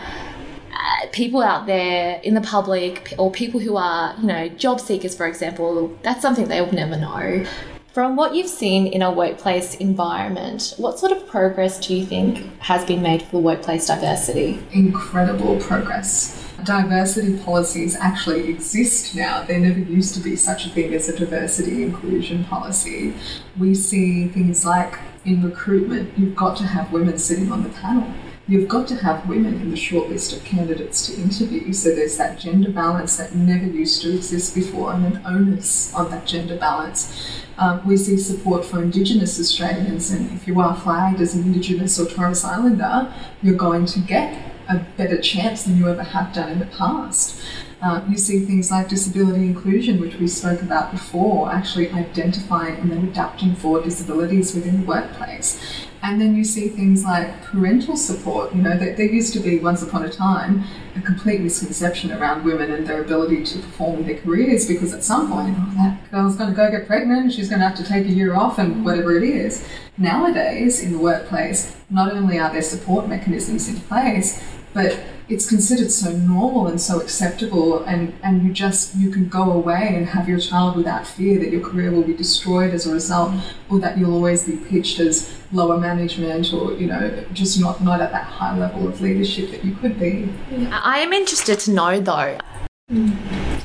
people 1.12 1.42
out 1.42 1.66
there 1.66 2.20
in 2.22 2.34
the 2.34 2.40
public 2.40 3.14
or 3.18 3.30
people 3.30 3.60
who 3.60 3.76
are, 3.76 4.14
you 4.20 4.26
know, 4.26 4.48
job 4.48 4.80
seekers, 4.80 5.16
for 5.16 5.26
example, 5.26 5.96
that's 6.02 6.22
something 6.22 6.48
they 6.48 6.60
will 6.60 6.72
never 6.72 6.96
know. 6.96 7.44
From 7.92 8.14
what 8.14 8.36
you've 8.36 8.48
seen 8.48 8.86
in 8.86 9.02
a 9.02 9.10
workplace 9.10 9.74
environment, 9.74 10.74
what 10.76 11.00
sort 11.00 11.10
of 11.10 11.26
progress 11.26 11.84
do 11.84 11.96
you 11.96 12.06
think 12.06 12.60
has 12.60 12.84
been 12.84 13.02
made 13.02 13.20
for 13.20 13.42
workplace 13.42 13.88
diversity? 13.88 14.62
Incredible 14.70 15.58
progress. 15.58 16.46
Diversity 16.62 17.36
policies 17.38 17.96
actually 17.96 18.48
exist 18.48 19.16
now. 19.16 19.42
There 19.42 19.58
never 19.58 19.80
used 19.80 20.14
to 20.14 20.20
be 20.20 20.36
such 20.36 20.66
a 20.66 20.68
thing 20.68 20.94
as 20.94 21.08
a 21.08 21.18
diversity 21.18 21.82
inclusion 21.82 22.44
policy. 22.44 23.14
We 23.58 23.74
see 23.74 24.28
things 24.28 24.64
like 24.64 24.96
in 25.24 25.42
recruitment, 25.42 26.16
you've 26.16 26.36
got 26.36 26.56
to 26.58 26.64
have 26.64 26.92
women 26.92 27.18
sitting 27.18 27.50
on 27.50 27.64
the 27.64 27.70
panel 27.70 28.06
you've 28.50 28.68
got 28.68 28.88
to 28.88 28.96
have 28.96 29.28
women 29.28 29.54
in 29.60 29.70
the 29.70 29.76
short 29.76 30.08
list 30.08 30.32
of 30.32 30.42
candidates 30.42 31.06
to 31.06 31.22
interview. 31.22 31.72
So 31.72 31.94
there's 31.94 32.16
that 32.16 32.36
gender 32.36 32.70
balance 32.70 33.16
that 33.16 33.32
never 33.32 33.64
used 33.64 34.02
to 34.02 34.12
exist 34.12 34.56
before 34.56 34.92
and 34.92 35.06
an 35.06 35.22
onus 35.24 35.94
on 35.94 36.10
that 36.10 36.26
gender 36.26 36.58
balance. 36.58 37.44
Um, 37.58 37.86
we 37.86 37.96
see 37.96 38.16
support 38.16 38.64
for 38.64 38.82
Indigenous 38.82 39.38
Australians, 39.38 40.10
and 40.10 40.32
if 40.32 40.48
you 40.48 40.60
are 40.60 40.74
flagged 40.74 41.20
as 41.20 41.34
an 41.34 41.42
Indigenous 41.44 42.00
or 42.00 42.06
Torres 42.06 42.44
Islander, 42.44 43.14
you're 43.40 43.54
going 43.54 43.86
to 43.86 44.00
get 44.00 44.52
a 44.68 44.78
better 44.96 45.20
chance 45.20 45.62
than 45.62 45.76
you 45.76 45.88
ever 45.88 46.02
have 46.02 46.34
done 46.34 46.50
in 46.50 46.58
the 46.58 46.66
past. 46.66 47.40
Uh, 47.80 48.04
you 48.08 48.18
see 48.18 48.40
things 48.40 48.70
like 48.70 48.88
disability 48.88 49.44
inclusion, 49.46 50.00
which 50.00 50.16
we 50.16 50.26
spoke 50.26 50.60
about 50.60 50.90
before, 50.90 51.52
actually 51.52 51.88
identifying 51.90 52.76
and 52.76 52.90
then 52.90 53.06
adapting 53.06 53.54
for 53.54 53.80
disabilities 53.80 54.54
within 54.54 54.80
the 54.80 54.86
workplace. 54.86 55.86
And 56.02 56.20
then 56.20 56.34
you 56.34 56.44
see 56.44 56.68
things 56.68 57.04
like 57.04 57.42
parental 57.44 57.96
support. 57.96 58.54
You 58.54 58.62
know, 58.62 58.76
there, 58.76 58.96
there 58.96 59.06
used 59.06 59.34
to 59.34 59.40
be 59.40 59.58
once 59.58 59.82
upon 59.82 60.04
a 60.04 60.10
time 60.10 60.64
a 60.96 61.00
complete 61.00 61.40
misconception 61.40 62.10
around 62.12 62.44
women 62.44 62.72
and 62.72 62.86
their 62.86 63.02
ability 63.02 63.44
to 63.44 63.58
perform 63.58 64.04
their 64.04 64.18
careers 64.18 64.66
because 64.66 64.92
at 64.92 65.04
some 65.04 65.30
point, 65.30 65.54
oh, 65.58 65.72
that 65.76 66.10
girl's 66.10 66.36
going 66.36 66.50
to 66.50 66.56
go 66.56 66.70
get 66.70 66.86
pregnant, 66.86 67.32
she's 67.32 67.48
going 67.48 67.60
to 67.60 67.68
have 67.68 67.76
to 67.76 67.84
take 67.84 68.06
a 68.06 68.10
year 68.10 68.34
off, 68.34 68.58
and 68.58 68.84
whatever 68.84 69.16
it 69.16 69.22
is. 69.22 69.66
Nowadays, 69.98 70.82
in 70.82 70.92
the 70.92 70.98
workplace, 70.98 71.76
not 71.90 72.12
only 72.12 72.38
are 72.38 72.52
there 72.52 72.62
support 72.62 73.08
mechanisms 73.08 73.68
in 73.68 73.76
place, 73.80 74.42
but 74.72 75.00
it's 75.28 75.48
considered 75.48 75.90
so 75.90 76.10
normal 76.12 76.66
and 76.66 76.80
so 76.80 77.00
acceptable 77.00 77.84
and, 77.84 78.12
and 78.22 78.42
you 78.42 78.52
just 78.52 78.96
you 78.96 79.10
can 79.10 79.28
go 79.28 79.52
away 79.52 79.92
and 79.94 80.06
have 80.06 80.28
your 80.28 80.38
child 80.38 80.76
without 80.76 81.06
fear 81.06 81.38
that 81.38 81.50
your 81.50 81.60
career 81.60 81.90
will 81.90 82.02
be 82.02 82.14
destroyed 82.14 82.74
as 82.74 82.86
a 82.86 82.92
result 82.92 83.32
or 83.68 83.78
that 83.78 83.96
you'll 83.96 84.12
always 84.12 84.44
be 84.44 84.56
pitched 84.56 84.98
as 84.98 85.32
lower 85.52 85.78
management 85.78 86.52
or 86.52 86.72
you 86.74 86.86
know 86.86 87.24
just 87.32 87.60
not 87.60 87.82
not 87.82 88.00
at 88.00 88.10
that 88.12 88.24
high 88.24 88.56
level 88.56 88.88
of 88.88 89.00
leadership 89.00 89.50
that 89.50 89.64
you 89.64 89.74
could 89.76 89.98
be. 89.98 90.28
I 90.70 90.98
am 90.98 91.12
interested 91.12 91.58
to 91.60 91.70
know 91.70 92.00
though. 92.00 92.38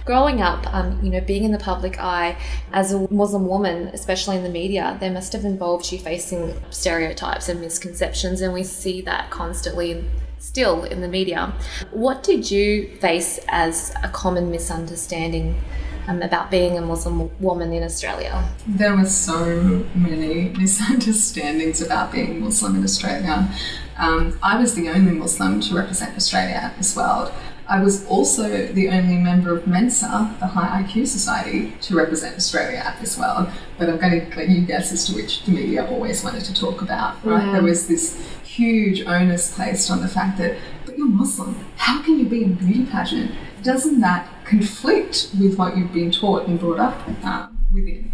Growing 0.06 0.40
up, 0.40 0.72
um, 0.72 1.04
you 1.04 1.10
know, 1.10 1.20
being 1.20 1.44
in 1.44 1.52
the 1.52 1.58
public 1.58 2.00
eye 2.00 2.38
as 2.72 2.94
a 2.94 3.12
Muslim 3.12 3.48
woman, 3.48 3.88
especially 3.88 4.38
in 4.38 4.44
the 4.44 4.50
media, 4.50 4.98
they 5.00 5.10
must 5.10 5.34
have 5.34 5.44
involved 5.44 5.92
you 5.92 5.98
facing 5.98 6.54
stereotypes 6.70 7.50
and 7.50 7.60
misconceptions, 7.60 8.42
and 8.42 8.54
we 8.54 8.62
see 8.62 9.02
that 9.02 9.32
constantly 9.32 10.06
still 10.40 10.84
in 10.84 11.02
the 11.02 11.08
media. 11.08 11.54
What 11.92 12.24
did 12.24 12.50
you 12.50 12.90
face 13.00 13.40
as 13.50 13.94
a 14.04 14.10
common 14.10 14.52
misunderstanding 14.52 15.62
um, 16.08 16.22
about 16.22 16.52
being 16.52 16.78
a 16.78 16.82
Muslim 16.82 17.32
woman 17.42 17.74
in 17.74 17.84
Australia? 17.84 18.48
There 18.68 18.96
were 18.96 19.06
so 19.06 19.86
many 19.96 20.50
misunderstandings 20.58 21.82
about 21.82 22.12
being 22.12 22.42
Muslim 22.42 22.76
in 22.76 22.84
Australia. 22.84 23.50
Um, 23.98 24.38
I 24.44 24.60
was 24.60 24.76
the 24.76 24.90
only 24.90 25.14
Muslim 25.14 25.62
to 25.62 25.76
represent 25.76 26.16
Australia 26.16 26.56
at 26.56 26.78
Miss 26.78 26.96
World. 26.96 27.32
I 27.68 27.82
was 27.82 28.06
also 28.06 28.68
the 28.68 28.90
only 28.90 29.18
member 29.18 29.56
of 29.56 29.66
Mensa, 29.66 30.36
the 30.40 30.46
High 30.46 30.84
IQ 30.84 31.08
Society, 31.08 31.74
to 31.82 31.96
represent 31.96 32.36
Australia 32.36 32.78
at 32.78 33.02
Miss 33.02 33.18
World. 33.18 33.50
But 33.80 33.90
I'm 33.90 33.98
going 33.98 34.30
to 34.30 34.38
let 34.38 34.50
you 34.50 34.62
guess 34.62 34.92
as 34.92 35.08
to 35.08 35.16
which 35.16 35.46
the 35.46 35.52
media 35.52 35.88
always 35.88 36.24
wanted 36.24 36.46
to 36.46 36.54
talk 36.54 36.84
about, 36.84 37.26
right? 37.26 37.44
Yeah. 37.44 37.54
There 37.54 37.64
was 37.64 37.88
this 37.88 38.16
huge 38.56 39.06
onus 39.06 39.54
placed 39.54 39.92
on 39.92 40.02
the 40.02 40.08
fact 40.08 40.38
that, 40.38 40.58
but 40.86 40.98
you're 40.98 41.08
Muslim, 41.08 41.56
how 41.76 42.02
can 42.02 42.18
you 42.18 42.26
be 42.26 42.44
in 42.44 42.54
a 42.54 42.56
beauty 42.56 42.86
pageant? 42.86 43.32
Doesn't 43.64 44.00
that 44.02 44.30
conflict 44.46 45.32
with 45.40 45.58
what 45.58 45.76
you've 45.76 45.94
been 45.94 46.12
taught 46.12 46.48
and 46.48 46.60
brought 46.60 46.80
up 46.80 47.02
uh, 47.24 47.48
within? 47.74 48.12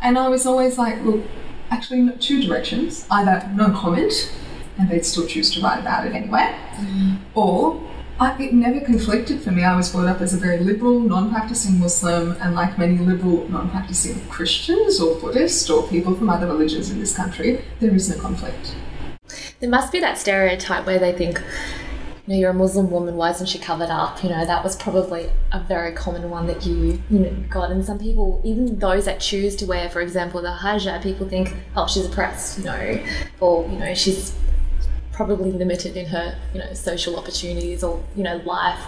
And 0.00 0.18
I 0.18 0.28
was 0.28 0.46
always 0.46 0.78
like, 0.78 1.02
look, 1.02 1.24
actually, 1.70 2.10
two 2.18 2.42
directions 2.42 3.06
either 3.10 3.48
no 3.54 3.70
comment, 3.70 4.32
and 4.78 4.88
they'd 4.88 5.04
still 5.04 5.26
choose 5.26 5.52
to 5.54 5.60
write 5.60 5.80
about 5.80 6.06
it 6.06 6.12
anyway, 6.12 6.54
mm. 6.76 7.18
or 7.34 7.80
I, 8.20 8.40
it 8.40 8.52
never 8.52 8.80
conflicted 8.80 9.40
for 9.40 9.50
me. 9.50 9.64
I 9.64 9.76
was 9.76 9.90
brought 9.90 10.06
up 10.06 10.20
as 10.20 10.32
a 10.32 10.36
very 10.36 10.58
liberal, 10.58 11.00
non 11.00 11.30
practicing 11.30 11.80
Muslim, 11.80 12.36
and 12.40 12.54
like 12.54 12.78
many 12.78 12.98
liberal, 12.98 13.48
non 13.48 13.70
practicing 13.70 14.20
Christians 14.28 15.00
or 15.00 15.18
Buddhists 15.20 15.68
or 15.68 15.88
people 15.88 16.14
from 16.14 16.30
other 16.30 16.46
religions 16.46 16.90
in 16.90 17.00
this 17.00 17.16
country, 17.16 17.64
there 17.80 17.94
is 17.94 18.08
no 18.08 18.20
conflict. 18.20 18.76
There 19.62 19.70
must 19.70 19.92
be 19.92 20.00
that 20.00 20.18
stereotype 20.18 20.86
where 20.86 20.98
they 20.98 21.12
think, 21.12 21.38
you 21.38 22.34
know, 22.34 22.34
you're 22.34 22.50
a 22.50 22.52
Muslim 22.52 22.90
woman, 22.90 23.14
why 23.14 23.30
isn't 23.30 23.46
she 23.46 23.60
covered 23.60 23.90
up? 23.90 24.20
You 24.24 24.30
know, 24.30 24.44
that 24.44 24.64
was 24.64 24.74
probably 24.74 25.30
a 25.52 25.60
very 25.60 25.92
common 25.92 26.28
one 26.30 26.48
that 26.48 26.66
you, 26.66 27.00
you 27.08 27.18
know, 27.20 27.32
got. 27.48 27.70
And 27.70 27.84
some 27.84 27.96
people, 27.96 28.40
even 28.42 28.80
those 28.80 29.04
that 29.04 29.20
choose 29.20 29.54
to 29.56 29.66
wear, 29.66 29.88
for 29.88 30.00
example, 30.00 30.42
the 30.42 30.48
hijab, 30.48 31.04
people 31.04 31.28
think, 31.28 31.54
oh, 31.76 31.86
she's 31.86 32.06
oppressed, 32.06 32.58
you 32.58 32.64
know, 32.64 33.04
or, 33.38 33.64
you 33.68 33.78
know, 33.78 33.94
she's 33.94 34.34
probably 35.12 35.52
limited 35.52 35.96
in 35.96 36.06
her, 36.06 36.36
you 36.52 36.58
know, 36.58 36.74
social 36.74 37.16
opportunities 37.16 37.84
or, 37.84 38.02
you 38.16 38.24
know, 38.24 38.38
life 38.38 38.80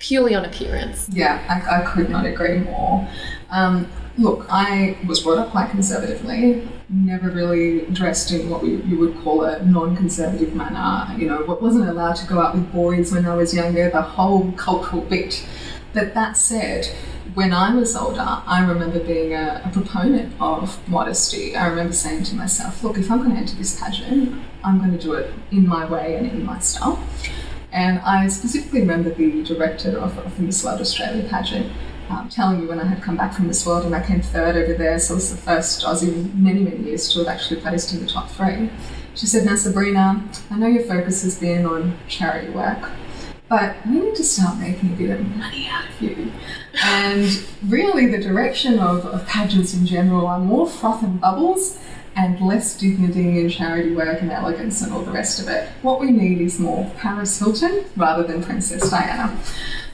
purely 0.00 0.34
on 0.34 0.44
appearance. 0.44 1.08
Yeah, 1.12 1.46
I, 1.48 1.78
I 1.78 1.82
could 1.82 2.10
not 2.10 2.26
agree 2.26 2.58
more. 2.58 3.08
Um, 3.50 3.88
look, 4.18 4.46
I 4.50 4.98
was 5.06 5.20
brought 5.20 5.38
up 5.38 5.50
quite 5.52 5.70
conservatively, 5.70 6.68
never 6.92 7.30
really 7.30 7.86
dressed 7.86 8.30
in 8.32 8.50
what 8.50 8.62
we, 8.62 8.76
you 8.82 8.98
would 8.98 9.16
call 9.22 9.44
a 9.44 9.64
non 9.64 9.96
conservative 9.96 10.54
manner. 10.54 11.18
You 11.18 11.28
know, 11.28 11.58
wasn't 11.60 11.88
allowed 11.88 12.16
to 12.16 12.26
go 12.26 12.40
out 12.40 12.54
with 12.54 12.70
boys 12.72 13.12
when 13.12 13.26
I 13.26 13.34
was 13.34 13.54
younger, 13.54 13.90
the 13.90 14.02
whole 14.02 14.52
cultural 14.52 15.02
bit. 15.02 15.44
But 15.94 16.14
that 16.14 16.36
said, 16.36 16.86
when 17.34 17.52
I 17.52 17.74
was 17.74 17.96
older, 17.96 18.20
I 18.46 18.64
remember 18.64 19.00
being 19.00 19.32
a, 19.32 19.62
a, 19.64 19.70
proponent 19.70 20.34
of 20.40 20.86
modesty. 20.88 21.56
I 21.56 21.66
remember 21.66 21.92
saying 21.92 22.24
to 22.24 22.34
myself, 22.34 22.82
look, 22.84 22.98
if 22.98 23.10
I'm 23.10 23.18
going 23.18 23.32
to 23.32 23.36
enter 23.36 23.56
this 23.56 23.78
pageant, 23.78 24.42
I'm 24.62 24.78
going 24.78 24.92
to 24.92 24.98
do 24.98 25.14
it 25.14 25.32
in 25.50 25.66
my 25.66 25.86
way 25.90 26.16
and 26.16 26.26
in 26.26 26.44
my 26.44 26.58
style. 26.58 27.02
And 27.70 28.00
I 28.00 28.28
specifically 28.28 28.80
remember 28.80 29.10
the 29.10 29.42
director 29.44 29.98
of, 29.98 30.18
of 30.18 30.36
the 30.36 30.42
Miss 30.42 30.62
World 30.62 30.80
Australia 30.80 31.26
pageant 31.28 31.72
telling 32.30 32.60
me 32.60 32.66
when 32.66 32.80
I 32.80 32.84
had 32.84 33.02
come 33.02 33.16
back 33.16 33.34
from 33.34 33.46
Miss 33.46 33.66
World 33.66 33.84
and 33.84 33.94
I 33.94 34.04
came 34.04 34.20
third 34.20 34.56
over 34.56 34.74
there, 34.74 34.98
so 34.98 35.14
it 35.14 35.16
was 35.16 35.30
the 35.30 35.36
first 35.36 35.82
Aussie 35.82 36.08
in 36.08 36.42
many, 36.42 36.60
many 36.60 36.78
years 36.78 37.12
to 37.12 37.20
have 37.20 37.28
actually 37.28 37.60
placed 37.60 37.92
in 37.92 38.00
the 38.00 38.06
top 38.06 38.30
three. 38.30 38.70
She 39.14 39.26
said, 39.26 39.44
Now, 39.44 39.56
Sabrina, 39.56 40.24
I 40.50 40.58
know 40.58 40.66
your 40.66 40.84
focus 40.84 41.22
has 41.22 41.38
been 41.38 41.66
on 41.66 41.98
charity 42.08 42.50
work, 42.50 42.90
but 43.48 43.76
we 43.86 44.00
need 44.00 44.14
to 44.14 44.24
start 44.24 44.58
making 44.58 44.92
a 44.92 44.96
bit 44.96 45.10
of 45.10 45.26
money 45.36 45.68
out 45.68 45.88
of 45.88 46.00
you. 46.00 46.32
And 46.82 47.46
really, 47.66 48.06
the 48.06 48.22
direction 48.22 48.78
of, 48.78 49.04
of 49.04 49.26
pageants 49.26 49.74
in 49.74 49.84
general 49.84 50.26
are 50.26 50.38
more 50.38 50.68
froth 50.68 51.02
and 51.02 51.20
bubbles 51.20 51.78
and 52.14 52.40
less 52.40 52.78
dignity 52.78 53.40
and 53.40 53.50
charity 53.50 53.94
work 53.94 54.20
and 54.20 54.30
elegance 54.30 54.82
and 54.82 54.92
all 54.92 55.02
the 55.02 55.12
rest 55.12 55.40
of 55.40 55.48
it. 55.48 55.68
What 55.82 56.00
we 56.00 56.10
need 56.10 56.40
is 56.40 56.58
more 56.58 56.90
Paris 56.98 57.38
Hilton 57.38 57.84
rather 57.96 58.22
than 58.22 58.42
Princess 58.42 58.90
Diana. 58.90 59.38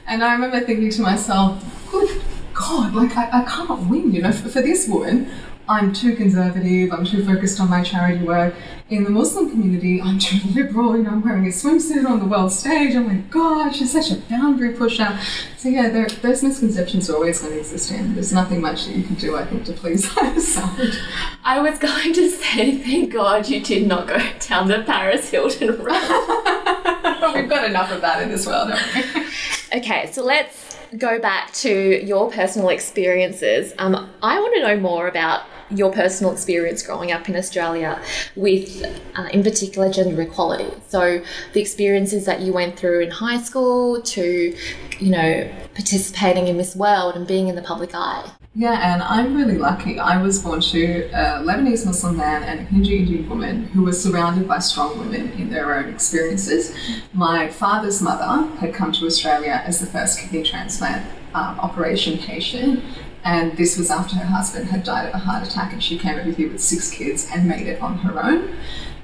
And 0.07 0.23
I 0.23 0.33
remember 0.33 0.59
thinking 0.61 0.89
to 0.91 1.01
myself, 1.01 1.63
good 1.91 2.21
God, 2.53 2.93
like 2.93 3.15
I, 3.15 3.41
I 3.41 3.43
can't 3.43 3.89
win, 3.89 4.13
you 4.13 4.21
know, 4.21 4.31
for, 4.31 4.49
for 4.49 4.61
this 4.61 4.87
woman. 4.87 5.29
I'm 5.69 5.93
too 5.93 6.15
conservative, 6.15 6.91
I'm 6.91 7.05
too 7.05 7.23
focused 7.23 7.59
on 7.59 7.69
my 7.69 7.83
charity 7.83 8.25
work. 8.25 8.55
In 8.89 9.03
the 9.03 9.11
Muslim 9.11 9.51
community, 9.51 10.01
I'm 10.01 10.17
too 10.17 10.39
liberal, 10.55 10.97
you 10.97 11.03
know, 11.03 11.11
I'm 11.11 11.21
wearing 11.21 11.45
a 11.45 11.49
swimsuit 11.49 12.09
on 12.09 12.17
the 12.19 12.25
world 12.25 12.51
stage. 12.51 12.95
Oh 12.95 13.03
my 13.03 13.17
God, 13.29 13.75
she's 13.75 13.91
such 13.91 14.11
a 14.11 14.15
boundary 14.15 14.73
pusher. 14.73 15.19
So, 15.57 15.69
yeah, 15.69 15.89
there, 15.89 16.07
those 16.07 16.41
misconceptions 16.41 17.07
are 17.11 17.13
always 17.13 17.39
going 17.39 17.53
to 17.53 17.59
exist, 17.59 17.91
and 17.91 18.15
there's 18.15 18.33
nothing 18.33 18.61
much 18.61 18.87
that 18.87 18.95
you 18.95 19.03
can 19.03 19.13
do, 19.15 19.37
I 19.37 19.45
think, 19.45 19.65
to 19.65 19.73
please 19.73 20.09
either 20.17 20.41
side. 20.41 20.95
I 21.43 21.61
was 21.61 21.77
going 21.77 22.13
to 22.13 22.29
say, 22.31 22.79
thank 22.79 23.13
God 23.13 23.47
you 23.47 23.61
did 23.61 23.85
not 23.85 24.07
go 24.07 24.17
down 24.47 24.69
the 24.69 24.81
Paris 24.81 25.29
Hilton 25.29 25.77
road. 25.77 27.35
We've 27.35 27.49
got 27.49 27.69
enough 27.69 27.91
of 27.91 28.01
that 28.01 28.23
in 28.23 28.29
this 28.29 28.47
world, 28.47 28.71
haven't 28.71 29.13
we? 29.13 29.77
Okay, 29.79 30.09
so 30.11 30.23
let's 30.23 30.68
go 30.97 31.19
back 31.19 31.53
to 31.53 32.05
your 32.05 32.31
personal 32.31 32.69
experiences. 32.69 33.73
Um, 33.77 34.09
I 34.21 34.39
want 34.39 34.55
to 34.55 34.61
know 34.61 34.79
more 34.79 35.07
about 35.07 35.43
your 35.69 35.91
personal 35.91 36.31
experience 36.31 36.81
growing 36.81 37.11
up 37.11 37.29
in 37.29 37.35
Australia 37.35 38.01
with, 38.35 38.83
uh, 39.15 39.29
in 39.31 39.43
particular, 39.43 39.91
gender 39.91 40.19
equality. 40.21 40.71
So, 40.87 41.23
the 41.53 41.61
experiences 41.61 42.25
that 42.25 42.41
you 42.41 42.53
went 42.53 42.77
through 42.77 43.01
in 43.01 43.11
high 43.11 43.39
school 43.39 44.01
to, 44.01 44.57
you 44.99 45.11
know, 45.11 45.49
participating 45.75 46.47
in 46.47 46.57
Miss 46.57 46.75
World 46.75 47.15
and 47.15 47.27
being 47.27 47.47
in 47.47 47.55
the 47.55 47.61
public 47.61 47.91
eye. 47.93 48.31
Yeah, 48.55 48.93
and 48.93 49.03
I'm 49.03 49.37
really 49.37 49.57
lucky. 49.57 49.99
I 49.99 50.21
was 50.21 50.41
born 50.41 50.59
to 50.59 51.03
a 51.13 51.43
Lebanese 51.43 51.85
Muslim 51.85 52.17
man 52.17 52.43
and 52.43 52.61
a 52.61 52.63
Hindu 52.63 52.95
Indian 52.97 53.29
woman 53.29 53.65
who 53.65 53.83
was 53.83 54.01
surrounded 54.01 54.47
by 54.47 54.59
strong 54.59 54.97
women 54.97 55.31
in 55.33 55.49
their 55.49 55.75
own 55.75 55.87
experiences. 55.87 56.75
My 57.13 57.47
father's 57.47 58.01
mother 58.01 58.47
had 58.57 58.73
come 58.73 58.91
to 58.93 59.05
Australia 59.05 59.61
as 59.65 59.79
the 59.79 59.85
first 59.85 60.19
kidney 60.19 60.43
transplant 60.43 61.05
um, 61.35 61.59
operation 61.59 62.17
patient 62.17 62.83
and 63.23 63.57
this 63.57 63.77
was 63.77 63.91
after 63.91 64.15
her 64.15 64.25
husband 64.25 64.69
had 64.69 64.83
died 64.83 65.09
of 65.09 65.13
a 65.13 65.17
heart 65.17 65.45
attack, 65.45 65.73
and 65.73 65.83
she 65.83 65.97
came 65.97 66.17
over 66.17 66.31
here 66.31 66.49
with 66.51 66.61
six 66.61 66.89
kids 66.89 67.27
and 67.31 67.47
made 67.47 67.67
it 67.67 67.81
on 67.81 67.97
her 67.99 68.23
own. 68.23 68.55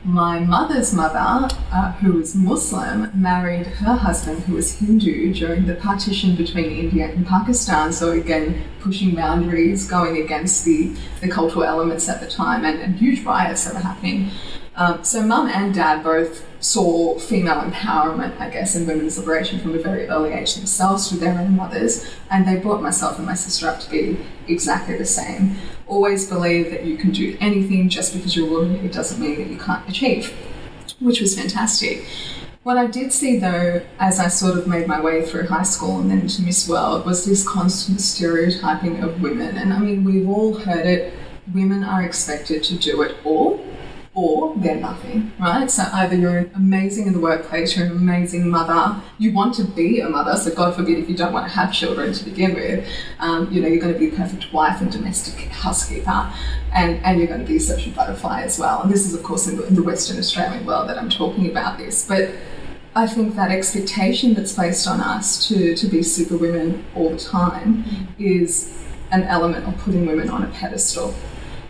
My 0.05 0.37
mother's 0.39 0.93
mother, 0.93 1.49
uh, 1.73 1.93
who 1.93 2.13
was 2.13 2.35
Muslim, 2.35 3.09
married 3.19 3.65
her 3.65 3.95
husband, 3.95 4.43
who 4.43 4.53
was 4.53 4.77
Hindu, 4.77 5.33
during 5.33 5.65
the 5.65 5.73
partition 5.73 6.35
between 6.35 6.65
India 6.65 7.09
and 7.09 7.25
Pakistan. 7.25 7.91
So, 7.91 8.11
again, 8.11 8.65
pushing 8.81 9.15
boundaries, 9.15 9.89
going 9.89 10.21
against 10.21 10.63
the, 10.63 10.95
the 11.21 11.27
cultural 11.27 11.63
elements 11.63 12.07
at 12.07 12.21
the 12.21 12.27
time, 12.27 12.65
and, 12.65 12.79
and 12.79 12.95
huge 12.97 13.23
riots 13.25 13.65
that 13.65 13.73
were 13.73 13.79
happening. 13.79 14.29
Um, 14.75 15.03
so, 15.03 15.23
mum 15.23 15.47
and 15.47 15.73
dad 15.73 16.03
both 16.03 16.45
saw 16.59 17.17
female 17.17 17.61
empowerment, 17.61 18.39
I 18.39 18.51
guess, 18.51 18.75
and 18.75 18.85
women's 18.85 19.17
liberation 19.17 19.59
from 19.59 19.73
a 19.73 19.79
very 19.79 20.07
early 20.07 20.33
age 20.33 20.53
themselves 20.53 21.09
through 21.09 21.19
their 21.19 21.39
own 21.39 21.55
mothers, 21.55 22.05
and 22.29 22.47
they 22.47 22.57
brought 22.57 22.83
myself 22.83 23.17
and 23.17 23.25
my 23.25 23.33
sister 23.33 23.67
up 23.67 23.79
to 23.79 23.89
be 23.89 24.19
exactly 24.47 24.97
the 24.97 25.05
same. 25.05 25.57
Always 25.87 26.27
believe 26.27 26.71
that 26.71 26.83
you 26.85 26.97
can 26.97 27.11
do 27.11 27.37
anything 27.39 27.89
just 27.89 28.13
because 28.13 28.35
you're 28.35 28.47
a 28.47 28.51
woman, 28.51 28.85
it 28.85 28.91
doesn't 28.91 29.19
mean 29.19 29.37
that 29.37 29.47
you 29.47 29.57
can't 29.57 29.87
achieve, 29.87 30.33
which 30.99 31.21
was 31.21 31.37
fantastic. 31.37 32.05
What 32.63 32.77
I 32.77 32.87
did 32.87 33.13
see 33.13 33.37
though, 33.37 33.83
as 33.99 34.19
I 34.19 34.27
sort 34.27 34.57
of 34.57 34.67
made 34.67 34.87
my 34.87 34.99
way 34.99 35.23
through 35.23 35.47
high 35.47 35.63
school 35.63 35.99
and 35.99 36.09
then 36.09 36.21
into 36.21 36.41
Miss 36.41 36.67
World, 36.67 37.05
was 37.05 37.23
this 37.25 37.47
constant 37.47 38.01
stereotyping 38.01 39.03
of 39.03 39.21
women. 39.21 39.57
And 39.57 39.71
I 39.71 39.77
mean, 39.77 40.03
we've 40.03 40.27
all 40.27 40.55
heard 40.55 40.87
it 40.87 41.13
women 41.53 41.83
are 41.83 42.03
expected 42.03 42.63
to 42.63 42.75
do 42.75 43.01
it 43.01 43.15
all 43.23 43.64
or 44.15 44.55
they're 44.55 44.77
nothing, 44.77 45.33
right? 45.39 45.69
So 45.69 45.83
either 45.91 46.15
you're 46.15 46.49
amazing 46.55 47.07
in 47.07 47.13
the 47.13 47.19
workplace, 47.19 47.75
you're 47.75 47.85
an 47.85 47.91
amazing 47.91 48.49
mother, 48.49 49.01
you 49.17 49.33
want 49.33 49.53
to 49.55 49.65
be 49.65 49.99
a 49.99 50.07
mother, 50.07 50.37
so 50.37 50.55
God 50.55 50.73
forbid 50.73 50.99
if 50.99 51.09
you 51.09 51.17
don't 51.17 51.33
want 51.33 51.47
to 51.47 51.53
have 51.53 51.73
children 51.73 52.13
to 52.13 52.23
begin 52.23 52.53
with, 52.53 52.87
um, 53.19 53.51
you 53.51 53.61
know, 53.61 53.67
you're 53.67 53.81
going 53.81 53.93
to 53.93 53.99
be 53.99 54.07
a 54.07 54.15
perfect 54.15 54.53
wife 54.53 54.79
and 54.79 54.89
domestic 54.89 55.35
housekeeper, 55.49 56.31
and, 56.73 57.03
and 57.03 57.19
you're 57.19 57.27
going 57.27 57.41
to 57.41 57.45
be 57.45 57.57
a 57.57 57.59
social 57.59 57.91
butterfly 57.91 58.43
as 58.43 58.57
well. 58.57 58.81
And 58.81 58.89
this 58.89 59.05
is, 59.05 59.13
of 59.13 59.21
course, 59.21 59.47
in 59.47 59.57
the, 59.57 59.67
in 59.67 59.75
the 59.75 59.83
Western 59.83 60.17
Australian 60.17 60.65
world 60.65 60.87
that 60.87 60.97
I'm 60.97 61.09
talking 61.09 61.49
about 61.49 61.77
this. 61.77 62.07
But 62.07 62.31
I 62.95 63.07
think 63.07 63.35
that 63.35 63.51
expectation 63.51 64.33
that's 64.33 64.53
placed 64.53 64.87
on 64.87 65.01
us 65.01 65.45
to, 65.49 65.75
to 65.75 65.87
be 65.87 66.01
super 66.01 66.37
women 66.37 66.85
all 66.95 67.09
the 67.09 67.19
time 67.19 67.83
is 68.17 68.81
an 69.11 69.23
element 69.23 69.67
of 69.67 69.77
putting 69.79 70.05
women 70.05 70.29
on 70.29 70.43
a 70.43 70.47
pedestal 70.47 71.13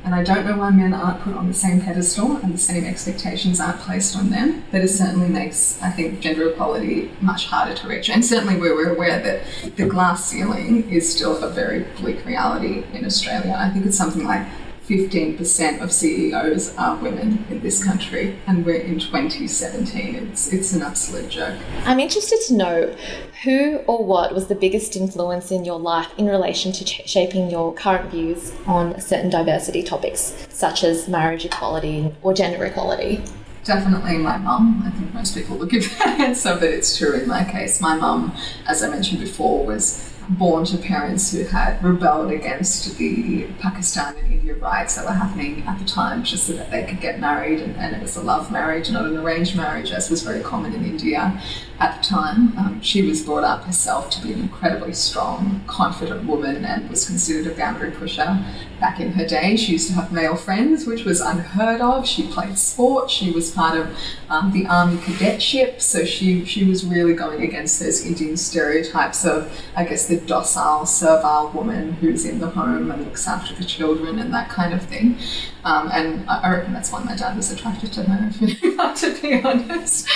and 0.06 0.14
I 0.14 0.24
don't 0.24 0.46
know 0.46 0.58
why 0.58 0.70
men 0.70 0.94
aren't 0.94 1.22
put 1.22 1.36
on 1.36 1.48
the 1.48 1.54
same 1.54 1.82
pedestal 1.82 2.38
and 2.38 2.54
the 2.54 2.60
same 2.60 2.86
expectations 2.86 3.60
aren't 3.60 3.80
placed 3.80 4.16
on 4.16 4.30
them, 4.30 4.64
but 4.72 4.82
it 4.82 4.90
certainly 4.90 5.28
makes, 5.28 5.82
I 5.82 5.90
think, 5.90 6.20
gender 6.20 6.48
equality 6.50 7.12
much 7.22 7.48
harder 7.48 7.74
to 7.74 7.88
reach. 7.88 8.10
And 8.12 8.24
certainly 8.24 8.56
where 8.56 8.76
we're 8.76 8.94
aware 8.94 9.20
that 9.20 9.76
the 9.76 9.88
glass 9.88 10.26
ceiling 10.26 10.88
is 10.92 11.12
still 11.12 11.44
a 11.44 11.50
very 11.50 11.86
bleak 11.98 12.24
reality 12.24 12.84
in 12.94 13.04
Australia. 13.04 13.56
I 13.58 13.72
think 13.72 13.88
it's 13.88 13.98
something 13.98 14.26
like 14.26 14.46
15% 14.88 15.82
of 15.82 15.92
CEOs 15.92 16.76
are 16.78 16.96
women 16.98 17.44
in 17.50 17.60
this 17.62 17.84
country, 17.84 18.38
and 18.46 18.64
we're 18.64 18.82
in 18.82 19.00
2017. 19.00 20.16
It's, 20.16 20.54
it's 20.54 20.74
an 20.74 20.84
absolute 20.84 21.30
joke. 21.30 21.58
I'm 21.86 22.00
interested 22.00 22.40
to 22.48 22.54
know 22.54 22.96
who 23.44 23.78
or 23.88 24.06
what 24.06 24.34
was 24.34 24.48
the 24.48 24.54
biggest 24.54 24.96
influence 24.96 25.50
in 25.50 25.66
your 25.66 25.80
life 25.80 26.12
in 26.18 26.28
relation 26.28 26.72
to 26.74 26.86
ch- 26.86 27.02
shaping 27.08 27.50
your 27.50 27.74
current 27.74 28.12
views 28.12 28.54
on 28.68 29.02
certain 29.02 29.32
diversity 29.32 29.82
topics, 29.82 30.46
such 30.50 30.84
as 30.84 31.08
marriage 31.08 31.46
equality 31.46 32.14
or 32.22 32.34
gender 32.34 32.64
equality? 32.64 33.24
Definitely 33.64 34.20
my 34.20 34.38
mum. 34.38 34.84
I 34.86 34.92
think 34.92 35.12
most 35.16 35.34
people 35.34 35.58
would 35.58 35.72
give 35.72 35.90
that 35.98 36.20
answer, 36.20 36.54
but 36.54 36.70
it's 36.70 36.96
true 36.96 37.14
in 37.20 37.28
my 37.28 37.44
case. 37.44 37.82
My 37.82 37.96
mum, 37.96 38.36
as 38.68 38.84
I 38.84 38.90
mentioned 38.90 39.22
before, 39.22 39.66
was 39.66 40.14
born 40.30 40.66
to 40.66 40.78
parents 40.78 41.32
who 41.32 41.44
had 41.44 41.84
rebelled 41.84 42.32
against 42.32 42.98
the 42.98 43.48
Pakistan 43.60 44.16
and 44.18 44.34
India 44.34 44.56
riots 44.56 44.96
that 44.96 45.06
were 45.06 45.12
happening 45.12 45.64
at 45.68 45.80
the 45.80 45.86
time, 45.86 46.24
just 46.24 46.48
so 46.48 46.54
that 46.54 46.72
they 46.72 46.84
could 46.86 47.02
get 47.02 47.20
married, 47.20 47.60
and, 47.60 47.76
and 47.78 47.96
it 47.96 48.02
was 48.02 48.16
a 48.16 48.22
love 48.22 48.52
marriage, 48.52 48.90
not 48.90 49.06
an 49.06 49.18
arranged 49.18 49.56
marriage, 49.56 49.92
as 49.92 50.10
was 50.10 50.24
very 50.24 50.42
common 50.42 50.74
in 50.74 50.84
India 50.84 51.42
at 51.80 52.02
the 52.02 52.08
time. 52.08 52.58
Um, 52.58 52.82
she 52.82 53.02
was 53.02 53.24
brought 53.24 53.44
up 53.44 53.64
herself 53.64 54.10
to 54.12 54.22
be 54.22 54.34
an 54.34 54.40
incredibly 54.40 54.94
strong, 54.94 55.64
confident 55.68 56.26
woman 56.26 56.66
and 56.66 56.90
was 56.90 57.06
considered 57.06 57.52
a 57.52 57.56
boundary 57.56 57.92
pusher 57.92 58.44
back 58.80 59.00
in 59.00 59.14
her 59.14 59.26
day. 59.26 59.56
She 59.56 59.74
used 59.74 59.88
to 59.88 59.94
have 59.94 60.12
male 60.12 60.36
friends, 60.36 60.86
which 60.86 61.06
was 61.06 61.22
unheard 61.22 61.82
of. 61.82 62.08
She 62.08 62.28
played 62.28 62.58
sport. 62.58 63.10
She 63.10 63.32
was 63.32 63.52
part 63.52 63.78
of 63.78 63.98
um, 64.30 64.52
the 64.52 64.66
army 64.68 64.98
cadetship, 64.98 65.82
so 65.82 66.06
she 66.06 66.46
she 66.46 66.64
was 66.64 66.86
really 66.86 67.14
going 67.14 67.42
against 67.42 67.80
those 67.80 68.06
Indian 68.06 68.38
stereotypes 68.38 69.26
of, 69.26 69.52
I 69.76 69.84
guess, 69.86 70.08
the 70.08 70.18
docile, 70.18 70.86
servile 70.86 71.52
woman 71.54 71.94
who's 71.94 72.26
in 72.26 72.40
the 72.40 72.50
home 72.50 72.92
and 72.92 73.06
looks 73.06 73.28
after 73.28 73.54
the 73.56 73.66
children 73.66 74.20
and 74.20 74.34
that 74.34 74.50
kind 74.50 74.74
of 74.74 74.82
thing. 74.82 75.18
Um, 75.64 75.90
and 75.92 76.30
I 76.30 76.52
reckon 76.52 76.74
that's 76.74 76.92
why 76.92 77.04
my 77.04 77.16
dad 77.16 77.36
was 77.36 77.52
attracted 77.52 77.92
to 77.94 78.04
her, 78.04 78.32
to 78.96 79.22
be 79.22 79.42
honest. 79.42 80.08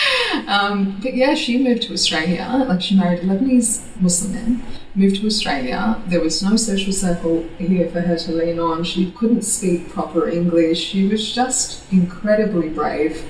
Um, 0.47 0.99
but 1.01 1.15
yeah, 1.15 1.33
she 1.33 1.61
moved 1.61 1.83
to 1.83 1.93
Australia. 1.93 2.65
Like 2.67 2.81
she 2.81 2.95
married 2.95 3.19
a 3.19 3.23
Lebanese 3.23 3.83
Muslim 3.99 4.33
man, 4.33 4.63
moved 4.95 5.17
to 5.17 5.27
Australia. 5.27 6.01
There 6.07 6.21
was 6.21 6.41
no 6.41 6.55
social 6.55 6.93
circle 6.93 7.47
here 7.57 7.89
for 7.89 8.01
her 8.01 8.17
to 8.17 8.31
lean 8.31 8.59
on. 8.59 8.83
She 8.83 9.11
couldn't 9.11 9.43
speak 9.43 9.89
proper 9.89 10.27
English. 10.27 10.79
She 10.79 11.07
was 11.07 11.33
just 11.33 11.91
incredibly 11.91 12.69
brave 12.69 13.23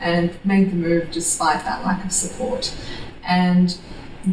and 0.00 0.32
made 0.44 0.70
the 0.70 0.76
move 0.76 1.10
despite 1.10 1.64
that 1.64 1.84
lack 1.84 2.04
of 2.04 2.12
support. 2.12 2.74
And 3.24 3.78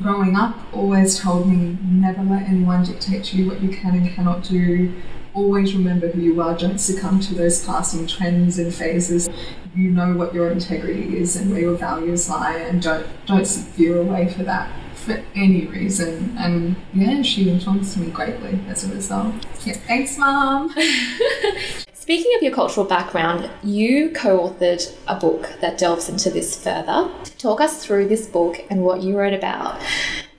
growing 0.01 0.35
up 0.35 0.55
always 0.73 1.19
told 1.19 1.49
me 1.49 1.77
never 1.83 2.21
let 2.23 2.43
anyone 2.43 2.83
dictate 2.83 3.23
to 3.25 3.37
you 3.37 3.49
what 3.49 3.61
you 3.61 3.69
can 3.69 3.95
and 3.95 4.09
cannot 4.09 4.43
do 4.43 4.93
always 5.37 5.75
remember 5.75 6.09
who 6.09 6.19
you 6.19 6.41
are. 6.41 6.57
Don't 6.57 6.79
succumb 6.79 7.19
to 7.21 7.35
those 7.35 7.63
passing 7.63 8.07
trends 8.07 8.57
and 8.57 8.73
phases. 8.73 9.29
You 9.75 9.91
know 9.91 10.13
what 10.13 10.33
your 10.33 10.49
integrity 10.49 11.17
is 11.17 11.35
and 11.35 11.51
where 11.51 11.61
your 11.61 11.75
values 11.75 12.27
lie, 12.27 12.55
and 12.55 12.81
don't 12.81 13.05
don't 13.27 13.47
veer 13.47 14.01
away 14.01 14.33
for 14.33 14.43
that 14.43 14.71
for 15.07 15.23
any 15.33 15.65
reason. 15.65 16.35
And 16.37 16.75
yeah, 16.93 17.21
she 17.21 17.49
influenced 17.49 17.97
me 17.97 18.11
greatly 18.11 18.59
as 18.67 18.83
a 18.83 18.93
result. 18.93 19.33
Yeah, 19.65 19.73
thanks, 19.73 20.17
mom. 20.17 20.75
Speaking 21.93 22.31
of 22.35 22.43
your 22.43 22.53
cultural 22.53 22.85
background, 22.85 23.49
you 23.63 24.11
co 24.11 24.49
authored 24.49 24.95
a 25.07 25.15
book 25.15 25.49
that 25.61 25.77
delves 25.77 26.07
into 26.07 26.29
this 26.29 26.61
further. 26.61 27.09
Talk 27.37 27.59
us 27.59 27.83
through 27.83 28.07
this 28.07 28.27
book 28.27 28.63
and 28.69 28.83
what 28.83 29.01
you 29.01 29.17
wrote 29.17 29.33
about, 29.33 29.81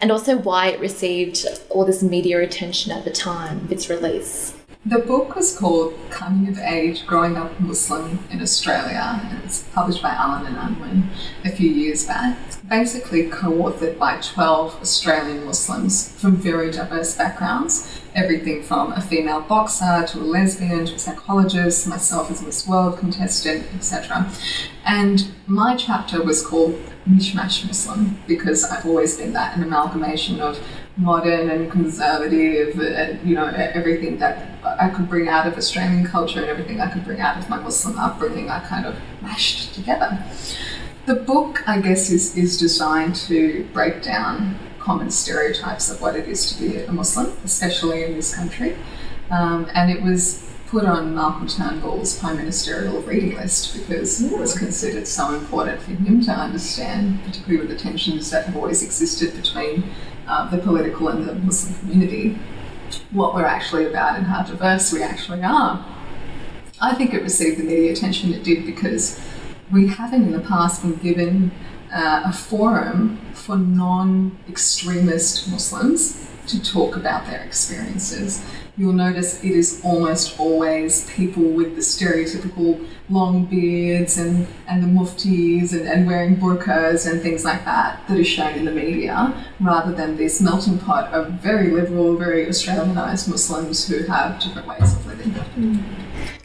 and 0.01 0.11
also 0.11 0.39
why 0.39 0.69
it 0.69 0.81
received 0.81 1.47
all 1.69 1.85
this 1.85 2.03
media 2.03 2.41
attention 2.41 2.93
at 2.93 3.05
the 3.05 3.11
time 3.11 3.59
of 3.65 3.73
its 3.73 3.91
release. 3.91 4.58
The 4.89 5.01
book 5.01 5.37
was 5.37 5.55
called 5.55 5.93
Coming 6.09 6.49
of 6.49 6.59
Age 6.59 7.07
Growing 7.07 7.37
Up 7.37 7.61
Muslim 7.61 8.21
in 8.31 8.41
Australia, 8.41 9.21
and 9.23 9.45
it's 9.45 9.65
published 9.75 10.03
by 10.03 10.13
Allen 10.13 10.47
and 10.47 10.57
Unwin 10.57 11.11
a 11.45 11.51
few 11.51 11.69
years 11.71 12.07
back. 12.07 12.39
Basically, 12.67 13.29
co 13.29 13.51
authored 13.51 13.99
by 13.99 14.19
12 14.23 14.81
Australian 14.81 15.45
Muslims 15.45 16.19
from 16.19 16.37
very 16.37 16.71
diverse 16.71 17.15
backgrounds 17.15 18.01
everything 18.19 18.63
from 18.63 18.93
a 18.93 19.01
female 19.01 19.41
boxer 19.41 20.05
to 20.09 20.19
a 20.19 20.27
lesbian 20.37 20.85
to 20.87 20.95
a 20.95 20.99
psychologist, 20.99 21.87
myself 21.87 22.31
as 22.31 22.43
a 22.43 22.47
Miss 22.47 22.67
World 22.67 22.99
contestant, 22.99 23.65
etc. 23.75 24.31
And 24.85 25.31
my 25.47 25.77
chapter 25.77 26.23
was 26.23 26.45
called 26.45 26.75
Mishmash 27.09 27.67
Muslim 27.67 28.19
because 28.27 28.65
I've 28.65 28.87
always 28.87 29.17
been 29.17 29.33
that 29.35 29.57
an 29.57 29.63
amalgamation 29.63 30.41
of 30.41 30.59
modern 30.99 31.49
and 31.49 31.71
conservative 31.71 32.79
and 32.81 33.27
you 33.27 33.35
know 33.35 33.47
everything 33.47 34.19
that 34.19 34.59
I 34.81 34.89
could 34.89 35.09
bring 35.09 35.29
out 35.29 35.47
of 35.47 35.57
Australian 35.57 36.05
culture 36.05 36.41
and 36.41 36.49
everything 36.49 36.81
I 36.81 36.91
could 36.91 37.05
bring 37.05 37.21
out 37.21 37.39
of 37.39 37.49
my 37.49 37.59
Muslim 37.59 37.97
upbringing 37.99 38.51
I 38.51 38.61
kind 38.61 38.85
of 38.85 38.97
mashed 39.23 39.75
together. 39.75 40.23
The 41.07 41.15
book, 41.15 41.67
I 41.67 41.81
guess, 41.81 42.11
is, 42.11 42.37
is 42.37 42.59
designed 42.59 43.15
to 43.29 43.67
break 43.73 44.03
down 44.03 44.59
common 44.79 45.11
stereotypes 45.11 45.89
of 45.89 46.03
what 46.03 46.17
it 46.17 46.29
is 46.29 46.53
to 46.53 46.63
be 46.63 46.77
a 46.83 46.93
Muslim, 46.93 47.33
especially 47.45 48.03
in 48.03 48.13
this 48.13 48.35
country. 48.35 48.77
Um, 49.31 49.71
and 49.75 49.91
it 49.91 50.03
was 50.03 50.51
put 50.67 50.85
on 50.85 51.15
Malcolm 51.15 51.49
Turnbull's 51.49 52.19
prime 52.19 52.37
ministerial 52.37 53.01
reading 53.03 53.37
list 53.37 53.75
because 53.75 54.21
it 54.21 54.39
was 54.39 54.59
considered 54.59 55.07
so 55.07 55.33
important 55.33 55.81
for 55.81 55.93
him 55.93 56.21
to 56.25 56.31
understand, 56.31 57.23
particularly 57.25 57.67
with 57.67 57.71
the 57.71 57.83
tensions 57.83 58.31
that 58.31 58.45
have 58.45 58.57
always 58.57 58.83
existed 58.83 59.35
between 59.35 59.85
uh, 60.29 60.49
the 60.51 60.59
political 60.59 61.09
and 61.09 61.27
the 61.27 61.35
Muslim 61.35 61.79
community, 61.81 62.39
what 63.11 63.35
we're 63.35 63.45
actually 63.45 63.87
about 63.87 64.17
and 64.17 64.27
how 64.27 64.43
diverse 64.43 64.93
we 64.93 65.03
actually 65.03 65.43
are. 65.43 65.85
I 66.81 66.95
think 66.95 67.13
it 67.13 67.23
received 67.23 67.59
the 67.59 67.65
media 67.65 67.93
attention 67.93 68.33
it 68.33 68.45
did 68.45 68.65
because 68.65 69.21
we 69.73 69.89
haven't 69.89 70.23
in 70.23 70.33
the 70.33 70.41
past 70.41 70.83
been 70.83 70.97
given 70.97 71.51
uh, 71.93 72.23
a 72.27 72.33
forum 72.33 73.19
for 73.33 73.57
non 73.57 74.39
extremist 74.49 75.51
Muslims 75.51 76.25
to 76.49 76.63
talk 76.63 76.97
about 76.97 77.27
their 77.27 77.43
experiences. 77.43 78.43
You'll 78.77 78.93
notice 78.93 79.43
it 79.43 79.51
is 79.51 79.81
almost 79.85 80.39
always 80.39 81.11
people 81.11 81.43
with 81.43 81.75
the 81.75 81.81
stereotypical 81.81 82.87
long 83.11 83.47
beards 83.47 84.19
and, 84.19 84.47
and 84.69 84.83
the 84.83 84.87
muftis 84.87 85.73
and, 85.73 85.89
and 85.89 86.07
wearing 86.07 86.37
burqas 86.37 87.11
and 87.11 87.21
things 87.21 87.45
like 87.45 87.65
that 87.65 88.01
that 88.09 88.19
is 88.19 88.27
shown 88.27 88.55
in 88.55 88.65
the 88.65 88.73
media, 88.73 89.35
rather 89.61 89.93
than 89.93 90.17
this 90.17 90.41
melting 90.41 90.79
pot 90.79 91.13
of 91.13 91.33
very 91.33 91.71
liberal, 91.71 92.17
very 92.17 92.47
Australianised 92.47 93.29
Muslims 93.29 93.89
who 93.89 94.05
have 94.05 94.41
different 94.41 94.69
ways 94.69 94.95
of 94.95 95.07
living. 95.07 95.85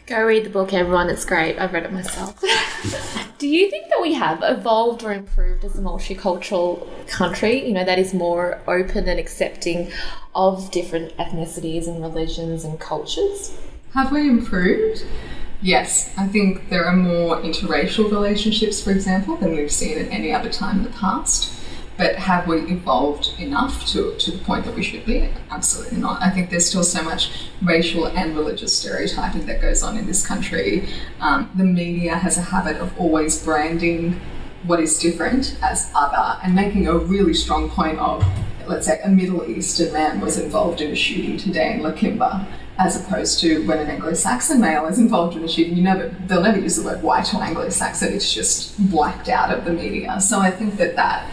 Go 0.06 0.22
read 0.24 0.44
the 0.44 0.50
book, 0.50 0.74
everyone. 0.74 1.08
It's 1.08 1.24
great. 1.24 1.58
I've 1.58 1.72
read 1.72 1.84
it 1.84 1.92
myself. 1.92 2.42
Do 3.36 3.48
you 3.48 3.68
think 3.68 3.88
that 3.90 4.00
we 4.00 4.14
have 4.14 4.42
evolved 4.42 5.02
or 5.02 5.12
improved 5.12 5.64
as 5.64 5.76
a 5.76 5.82
multicultural 5.82 6.86
country, 7.08 7.66
you 7.66 7.72
know, 7.72 7.84
that 7.84 7.98
is 7.98 8.14
more 8.14 8.60
open 8.68 9.08
and 9.08 9.18
accepting 9.18 9.90
of 10.36 10.70
different 10.70 11.16
ethnicities 11.16 11.88
and 11.88 12.00
religions 12.00 12.64
and 12.64 12.78
cultures? 12.78 13.58
Have 13.92 14.12
we 14.12 14.28
improved? 14.28 15.04
Yes, 15.60 16.12
I 16.16 16.28
think 16.28 16.68
there 16.68 16.84
are 16.84 16.94
more 16.94 17.40
interracial 17.40 18.10
relationships, 18.10 18.82
for 18.82 18.90
example, 18.90 19.36
than 19.36 19.56
we've 19.56 19.72
seen 19.72 19.98
at 19.98 20.12
any 20.12 20.32
other 20.32 20.50
time 20.50 20.78
in 20.78 20.84
the 20.84 20.90
past. 20.90 21.53
But 21.96 22.16
have 22.16 22.48
we 22.48 22.56
evolved 22.62 23.38
enough 23.38 23.86
to, 23.92 24.16
to 24.18 24.30
the 24.32 24.38
point 24.38 24.64
that 24.64 24.74
we 24.74 24.82
should 24.82 25.06
be? 25.06 25.28
Absolutely 25.50 25.98
not. 25.98 26.20
I 26.20 26.30
think 26.30 26.50
there's 26.50 26.66
still 26.66 26.82
so 26.82 27.02
much 27.02 27.48
racial 27.62 28.06
and 28.06 28.36
religious 28.36 28.76
stereotyping 28.76 29.46
that 29.46 29.60
goes 29.60 29.82
on 29.82 29.96
in 29.96 30.06
this 30.06 30.26
country. 30.26 30.88
Um, 31.20 31.50
the 31.54 31.64
media 31.64 32.16
has 32.16 32.36
a 32.36 32.42
habit 32.42 32.78
of 32.78 32.98
always 32.98 33.42
branding 33.44 34.20
what 34.64 34.80
is 34.80 34.98
different 34.98 35.56
as 35.62 35.92
other 35.94 36.40
and 36.42 36.54
making 36.54 36.88
a 36.88 36.96
really 36.96 37.34
strong 37.34 37.70
point 37.70 37.98
of, 37.98 38.24
let's 38.66 38.86
say, 38.86 38.98
a 39.04 39.08
Middle 39.08 39.48
Eastern 39.48 39.92
man 39.92 40.20
was 40.20 40.38
involved 40.38 40.80
in 40.80 40.90
a 40.90 40.96
shooting 40.96 41.36
today 41.36 41.74
in 41.74 41.80
Lakemba, 41.80 42.46
as 42.78 42.96
opposed 43.00 43.38
to 43.40 43.64
when 43.68 43.78
an 43.78 43.88
Anglo-Saxon 43.88 44.60
male 44.60 44.86
is 44.86 44.98
involved 44.98 45.36
in 45.36 45.44
a 45.44 45.48
shooting, 45.48 45.76
you 45.76 45.82
never 45.82 46.08
they'll 46.26 46.42
never 46.42 46.58
use 46.58 46.76
the 46.76 46.82
word 46.82 47.02
white 47.02 47.32
or 47.32 47.42
Anglo-Saxon. 47.42 48.12
It's 48.12 48.32
just 48.34 48.90
blacked 48.90 49.28
out 49.28 49.56
of 49.56 49.64
the 49.64 49.72
media. 49.72 50.20
So 50.20 50.40
I 50.40 50.50
think 50.50 50.76
that 50.78 50.96
that 50.96 51.30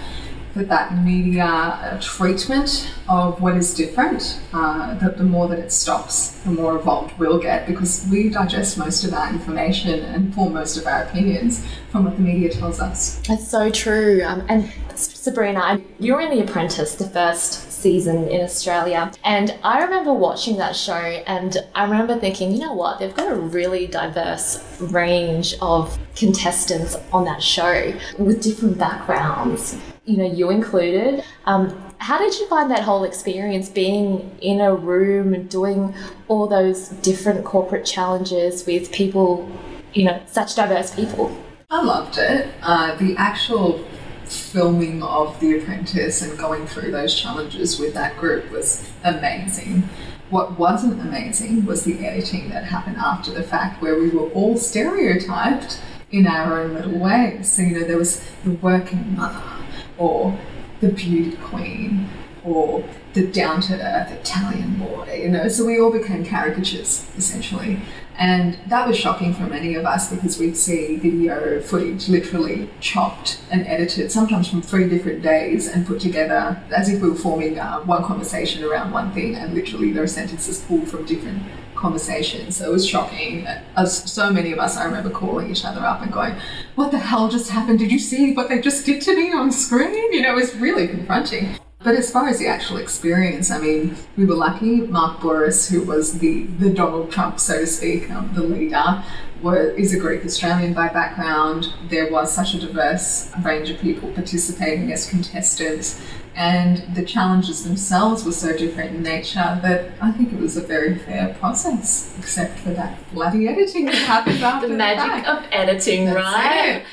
that 0.55 0.67
that 0.67 0.97
media 1.03 1.97
treatment 2.01 2.91
of 3.07 3.41
what 3.41 3.55
is 3.55 3.73
different, 3.73 4.41
uh, 4.53 4.93
that 4.95 5.17
the 5.17 5.23
more 5.23 5.47
that 5.47 5.59
it 5.59 5.71
stops, 5.71 6.31
the 6.41 6.51
more 6.51 6.77
evolved 6.77 7.17
we'll 7.17 7.39
get 7.39 7.67
because 7.67 8.07
we 8.11 8.29
digest 8.29 8.77
most 8.77 9.03
of 9.03 9.13
our 9.13 9.29
information 9.29 9.99
and 9.99 10.33
form 10.33 10.53
most 10.53 10.77
of 10.77 10.85
our 10.85 11.03
opinions 11.03 11.65
from 11.89 12.05
what 12.05 12.15
the 12.15 12.21
media 12.21 12.49
tells 12.49 12.79
us. 12.79 13.21
That's 13.27 13.47
so 13.47 13.69
true. 13.69 14.23
Um, 14.23 14.45
and 14.49 14.71
Sabrina, 14.95 15.81
you 15.99 16.13
were 16.13 16.21
in 16.21 16.31
The 16.31 16.43
Apprentice, 16.43 16.95
the 16.95 17.09
first 17.09 17.71
season 17.71 18.27
in 18.27 18.41
Australia, 18.41 19.11
and 19.23 19.57
I 19.63 19.83
remember 19.83 20.13
watching 20.13 20.57
that 20.57 20.75
show 20.75 20.93
and 20.93 21.57
I 21.73 21.83
remember 21.83 22.17
thinking, 22.19 22.51
you 22.51 22.59
know 22.59 22.73
what, 22.73 22.99
they've 22.99 23.15
got 23.15 23.31
a 23.31 23.35
really 23.35 23.87
diverse 23.87 24.63
range 24.79 25.55
of 25.61 25.97
contestants 26.15 26.97
on 27.11 27.25
that 27.25 27.41
show 27.41 27.93
with 28.17 28.41
different 28.41 28.77
backgrounds 28.77 29.77
you 30.11 30.17
know, 30.17 30.25
you 30.25 30.49
included. 30.49 31.23
Um, 31.45 31.93
how 31.99 32.17
did 32.17 32.37
you 32.37 32.47
find 32.47 32.69
that 32.69 32.81
whole 32.81 33.05
experience 33.05 33.69
being 33.69 34.35
in 34.41 34.59
a 34.59 34.75
room 34.75 35.33
and 35.33 35.49
doing 35.49 35.95
all 36.27 36.47
those 36.47 36.89
different 36.89 37.45
corporate 37.45 37.85
challenges 37.85 38.65
with 38.65 38.91
people, 38.91 39.49
you 39.93 40.05
know, 40.05 40.21
such 40.25 40.55
diverse 40.55 40.93
people? 40.93 41.35
I 41.69 41.81
loved 41.81 42.17
it. 42.17 42.49
Uh, 42.61 42.95
the 42.95 43.15
actual 43.15 43.85
filming 44.25 45.01
of 45.01 45.39
The 45.39 45.59
Apprentice 45.59 46.21
and 46.21 46.37
going 46.37 46.67
through 46.67 46.91
those 46.91 47.15
challenges 47.15 47.79
with 47.79 47.93
that 47.93 48.17
group 48.17 48.51
was 48.51 48.89
amazing. 49.05 49.83
What 50.29 50.59
wasn't 50.59 50.99
amazing 50.99 51.65
was 51.65 51.85
the 51.85 52.05
editing 52.05 52.49
that 52.49 52.65
happened 52.65 52.97
after 52.97 53.31
the 53.31 53.43
fact, 53.43 53.81
where 53.81 53.97
we 53.97 54.09
were 54.09 54.29
all 54.31 54.57
stereotyped 54.57 55.81
in 56.11 56.27
our 56.27 56.61
own 56.61 56.73
little 56.73 56.99
ways. 56.99 57.49
So, 57.49 57.61
you 57.61 57.79
know, 57.79 57.87
there 57.87 57.97
was 57.97 58.21
the 58.43 58.51
working 58.51 59.15
mother 59.15 59.60
or 60.01 60.37
the 60.79 60.89
beauty 60.89 61.37
queen 61.37 62.09
or 62.43 62.83
the 63.13 63.27
down 63.27 63.61
to 63.61 63.73
earth 63.73 64.11
Italian 64.11 64.79
boy, 64.79 65.21
you 65.21 65.29
know. 65.29 65.47
So 65.47 65.65
we 65.65 65.79
all 65.79 65.91
became 65.91 66.25
caricatures 66.25 67.07
essentially. 67.15 67.79
And 68.17 68.57
that 68.67 68.87
was 68.87 68.97
shocking 68.97 69.33
for 69.33 69.43
many 69.43 69.75
of 69.75 69.85
us 69.85 70.11
because 70.11 70.39
we'd 70.39 70.57
see 70.57 70.95
video 70.97 71.61
footage 71.61 72.09
literally 72.09 72.69
chopped 72.79 73.41
and 73.51 73.65
edited, 73.67 74.11
sometimes 74.11 74.49
from 74.49 74.61
three 74.61 74.89
different 74.89 75.21
days, 75.21 75.67
and 75.67 75.87
put 75.87 75.99
together 75.99 76.61
as 76.75 76.89
if 76.89 77.01
we 77.01 77.09
were 77.09 77.15
forming 77.15 77.59
uh, 77.59 77.79
one 77.81 78.03
conversation 78.03 78.63
around 78.63 78.91
one 78.91 79.11
thing, 79.11 79.35
and 79.35 79.53
literally 79.53 79.91
those 79.91 80.11
sentences 80.11 80.59
pulled 80.61 80.87
from 80.87 81.05
different 81.05 81.41
conversations. 81.81 82.57
So 82.57 82.69
it 82.69 82.71
was 82.71 82.87
shocking. 82.87 83.47
As 83.75 84.09
so 84.11 84.31
many 84.31 84.51
of 84.51 84.59
us, 84.59 84.77
I 84.77 84.85
remember 84.85 85.09
calling 85.09 85.49
each 85.49 85.65
other 85.65 85.81
up 85.81 86.01
and 86.01 86.13
going, 86.13 86.35
What 86.75 86.91
the 86.91 86.99
hell 86.99 87.27
just 87.27 87.49
happened? 87.49 87.79
Did 87.79 87.91
you 87.91 87.99
see 87.99 88.33
what 88.33 88.47
they 88.47 88.61
just 88.61 88.85
did 88.85 89.01
to 89.01 89.15
me 89.15 89.33
on 89.33 89.51
screen? 89.51 90.13
You 90.13 90.21
know, 90.21 90.33
it 90.33 90.35
was 90.35 90.55
really 90.55 90.87
confronting. 90.87 91.57
But 91.83 91.95
as 91.95 92.11
far 92.11 92.27
as 92.27 92.37
the 92.37 92.47
actual 92.47 92.77
experience, 92.77 93.49
I 93.49 93.57
mean, 93.57 93.95
we 94.15 94.25
were 94.25 94.35
lucky. 94.35 94.81
Mark 94.81 95.19
Bouris, 95.19 95.67
who 95.67 95.81
was 95.81 96.19
the, 96.19 96.43
the 96.59 96.69
Donald 96.69 97.11
Trump, 97.11 97.39
so 97.39 97.61
to 97.61 97.65
speak, 97.65 98.11
um, 98.11 98.31
the 98.35 98.43
leader, 98.43 99.03
were, 99.41 99.71
is 99.71 99.93
a 99.93 99.99
Greek 99.99 100.23
Australian 100.25 100.73
by 100.73 100.87
background. 100.89 101.73
There 101.89 102.11
was 102.11 102.33
such 102.33 102.53
a 102.53 102.59
diverse 102.59 103.31
range 103.43 103.69
of 103.69 103.79
people 103.79 104.11
participating 104.13 104.91
as 104.91 105.09
contestants, 105.09 106.01
and 106.35 106.95
the 106.95 107.03
challenges 107.03 107.63
themselves 107.63 108.23
were 108.23 108.31
so 108.31 108.55
different 108.55 108.95
in 108.95 109.03
nature 109.03 109.59
that 109.61 109.91
I 110.01 110.11
think 110.11 110.31
it 110.31 110.39
was 110.39 110.57
a 110.57 110.61
very 110.61 110.97
fair 110.97 111.35
process, 111.39 112.15
except 112.17 112.59
for 112.59 112.69
that 112.71 112.97
bloody 113.13 113.47
editing 113.47 113.85
that 113.85 113.95
happened 113.95 114.41
after 114.43 114.67
the, 114.67 114.73
the 114.73 114.77
magic 114.77 115.25
fact. 115.25 115.27
of 115.27 115.51
editing, 115.51 116.05
That's 116.05 116.15
right? 116.15 116.83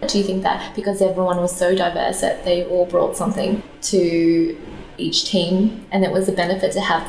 it. 0.00 0.08
Do 0.08 0.18
you 0.18 0.24
think 0.24 0.42
that 0.42 0.74
because 0.76 1.00
everyone 1.00 1.38
was 1.38 1.56
so 1.56 1.74
diverse 1.74 2.20
that 2.20 2.44
they 2.44 2.64
all 2.66 2.84
brought 2.86 3.16
something 3.16 3.62
to 3.82 4.56
each 4.98 5.24
team 5.24 5.86
and 5.90 6.04
it 6.04 6.12
was 6.12 6.28
a 6.28 6.32
benefit 6.32 6.72
to 6.72 6.80
have 6.80 7.02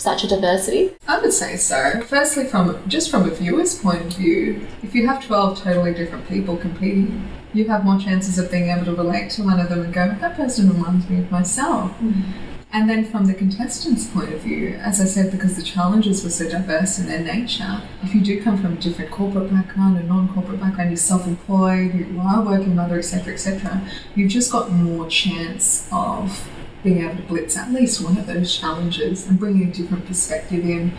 such 0.00 0.24
a 0.24 0.28
diversity? 0.28 0.92
I 1.06 1.20
would 1.20 1.32
say 1.32 1.56
so. 1.56 2.00
Firstly, 2.02 2.46
from 2.46 2.88
just 2.88 3.10
from 3.10 3.28
a 3.28 3.34
viewer's 3.34 3.78
point 3.78 4.02
of 4.02 4.12
view, 4.16 4.66
if 4.82 4.94
you 4.94 5.06
have 5.06 5.24
12 5.24 5.62
totally 5.62 5.92
different 5.92 6.26
people 6.26 6.56
competing, 6.56 7.28
you 7.52 7.66
have 7.68 7.84
more 7.84 7.98
chances 7.98 8.38
of 8.38 8.50
being 8.50 8.70
able 8.70 8.86
to 8.86 8.94
relate 8.94 9.30
to 9.32 9.42
one 9.42 9.60
of 9.60 9.68
them 9.68 9.82
and 9.82 9.92
go, 9.92 10.16
that 10.20 10.36
person 10.36 10.70
reminds 10.70 11.08
me 11.10 11.18
of 11.18 11.30
myself. 11.30 11.90
Mm-hmm. 11.92 12.50
And 12.72 12.88
then 12.88 13.04
from 13.04 13.26
the 13.26 13.34
contestants' 13.34 14.06
point 14.06 14.32
of 14.32 14.42
view, 14.42 14.76
as 14.76 15.00
I 15.00 15.04
said, 15.04 15.32
because 15.32 15.56
the 15.56 15.62
challenges 15.62 16.22
were 16.22 16.30
so 16.30 16.48
diverse 16.48 17.00
in 17.00 17.06
their 17.06 17.18
nature, 17.18 17.82
if 18.02 18.14
you 18.14 18.20
do 18.20 18.40
come 18.40 18.56
from 18.62 18.74
a 18.74 18.76
different 18.76 19.10
corporate 19.10 19.50
background, 19.50 19.98
a 19.98 20.04
non-corporate 20.04 20.60
background, 20.60 20.90
you're 20.90 20.96
self-employed, 20.96 21.94
you 21.94 22.20
are 22.20 22.40
a 22.40 22.44
working 22.44 22.76
mother, 22.76 22.96
etc., 22.96 23.32
etc., 23.32 23.82
you've 24.14 24.30
just 24.30 24.52
got 24.52 24.70
more 24.70 25.08
chance 25.08 25.88
of 25.90 26.48
being 26.82 27.04
able 27.04 27.16
to 27.16 27.22
blitz 27.22 27.56
at 27.56 27.70
least 27.70 28.02
one 28.02 28.16
of 28.16 28.26
those 28.26 28.56
challenges 28.56 29.26
and 29.26 29.38
bringing 29.38 29.68
a 29.68 29.72
different 29.72 30.06
perspective 30.06 30.64
in. 30.64 30.92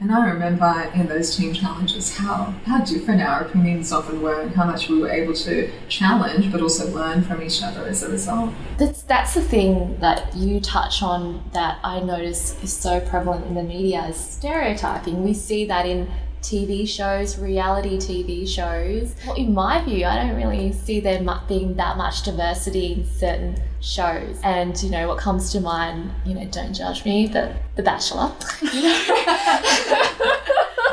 And 0.00 0.12
I 0.12 0.28
remember 0.28 0.90
in 0.94 1.06
those 1.06 1.36
team 1.36 1.52
challenges 1.52 2.16
how, 2.16 2.54
how 2.64 2.84
different 2.84 3.20
our 3.20 3.42
opinions 3.42 3.92
often 3.92 4.22
were 4.22 4.40
and 4.40 4.54
how 4.54 4.64
much 4.64 4.88
we 4.88 5.00
were 5.00 5.10
able 5.10 5.34
to 5.34 5.70
challenge 5.88 6.52
but 6.52 6.60
also 6.60 6.88
learn 6.92 7.22
from 7.22 7.42
each 7.42 7.62
other 7.62 7.84
as 7.86 8.04
a 8.04 8.10
result. 8.10 8.52
That's 8.78 9.02
that's 9.02 9.34
the 9.34 9.42
thing 9.42 9.98
that 9.98 10.36
you 10.36 10.60
touch 10.60 11.02
on 11.02 11.42
that 11.52 11.80
I 11.82 11.98
notice 12.00 12.62
is 12.62 12.72
so 12.72 13.00
prevalent 13.00 13.46
in 13.46 13.54
the 13.54 13.62
media 13.62 14.06
is 14.06 14.16
stereotyping. 14.16 15.24
We 15.24 15.34
see 15.34 15.64
that 15.66 15.84
in 15.84 16.08
TV 16.42 16.88
shows, 16.88 17.38
reality 17.38 17.96
TV 17.96 18.48
shows. 18.48 19.14
Well, 19.26 19.36
in 19.36 19.54
my 19.54 19.82
view, 19.84 20.04
I 20.06 20.16
don't 20.16 20.36
really 20.36 20.72
see 20.72 21.00
there 21.00 21.22
being 21.48 21.74
that 21.76 21.96
much 21.96 22.22
diversity 22.22 22.92
in 22.94 23.04
certain 23.04 23.60
shows. 23.80 24.38
And 24.42 24.80
you 24.82 24.90
know 24.90 25.08
what 25.08 25.18
comes 25.18 25.52
to 25.52 25.60
mind, 25.60 26.10
you 26.24 26.34
know, 26.34 26.46
don't 26.46 26.72
judge 26.72 27.04
me, 27.04 27.28
but 27.28 27.52
The 27.76 27.82
Bachelor. 27.82 28.32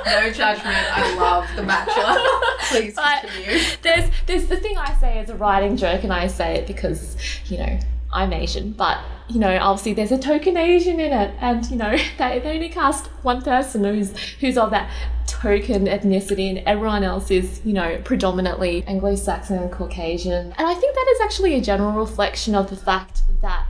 No 0.06 0.30
judgment. 0.30 0.78
I 0.96 1.16
love 1.16 1.48
The 1.56 1.64
Bachelor. 1.64 2.22
Please 2.70 2.96
continue. 2.96 3.60
there's 3.82 4.10
there's 4.28 4.46
the 4.46 4.58
thing 4.58 4.78
I 4.78 4.94
say 5.00 5.18
as 5.18 5.30
a 5.30 5.36
writing 5.36 5.78
joke, 5.78 6.04
and 6.04 6.14
I 6.14 6.28
say 6.28 6.56
it 6.56 6.68
because 6.68 7.18
you 7.48 7.58
know 7.58 7.80
I'm 8.14 8.32
Asian, 8.32 8.72
but 8.72 9.00
you 9.28 9.40
know 9.40 9.58
obviously 9.58 9.94
there's 9.94 10.12
a 10.12 10.18
token 10.18 10.58
Asian 10.58 11.00
in 11.00 11.12
it, 11.12 11.36
and 11.40 11.66
you 11.70 11.78
know 11.78 11.92
they, 12.18 12.40
they 12.40 12.56
only 12.56 12.70
cast 12.70 13.08
one 13.24 13.42
person 13.42 13.84
who's 13.84 14.18
who's 14.40 14.58
of 14.58 14.72
that 14.72 14.90
token 15.28 15.86
ethnicity, 15.86 16.50
and 16.50 16.60
everyone 16.68 17.04
else 17.04 17.32
is 17.32 17.62
you 17.66 17.74
know 17.74 18.00
predominantly 18.04 18.84
Anglo-Saxon 18.88 19.58
and 19.58 19.72
Caucasian, 19.72 20.54
and 20.58 20.68
I 20.68 20.74
think 20.74 20.96
that 20.96 21.08
is 21.16 21.22
actually 21.22 21.56
a 21.56 21.62
general 21.62 21.94
reflection 21.94 22.56
of 22.56 22.70
the 22.70 22.76
fact 22.76 23.22
that 23.42 23.66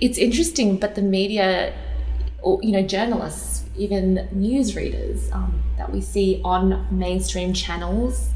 it's 0.00 0.18
interesting, 0.18 0.78
but 0.78 0.94
the 0.94 1.02
media 1.02 1.74
or 2.42 2.58
you 2.62 2.72
know 2.72 2.82
journalists 2.82 3.64
even 3.76 4.28
news 4.32 4.76
readers 4.76 5.30
um, 5.32 5.62
that 5.78 5.90
we 5.90 6.00
see 6.00 6.40
on 6.44 6.86
mainstream 6.90 7.52
channels 7.52 8.30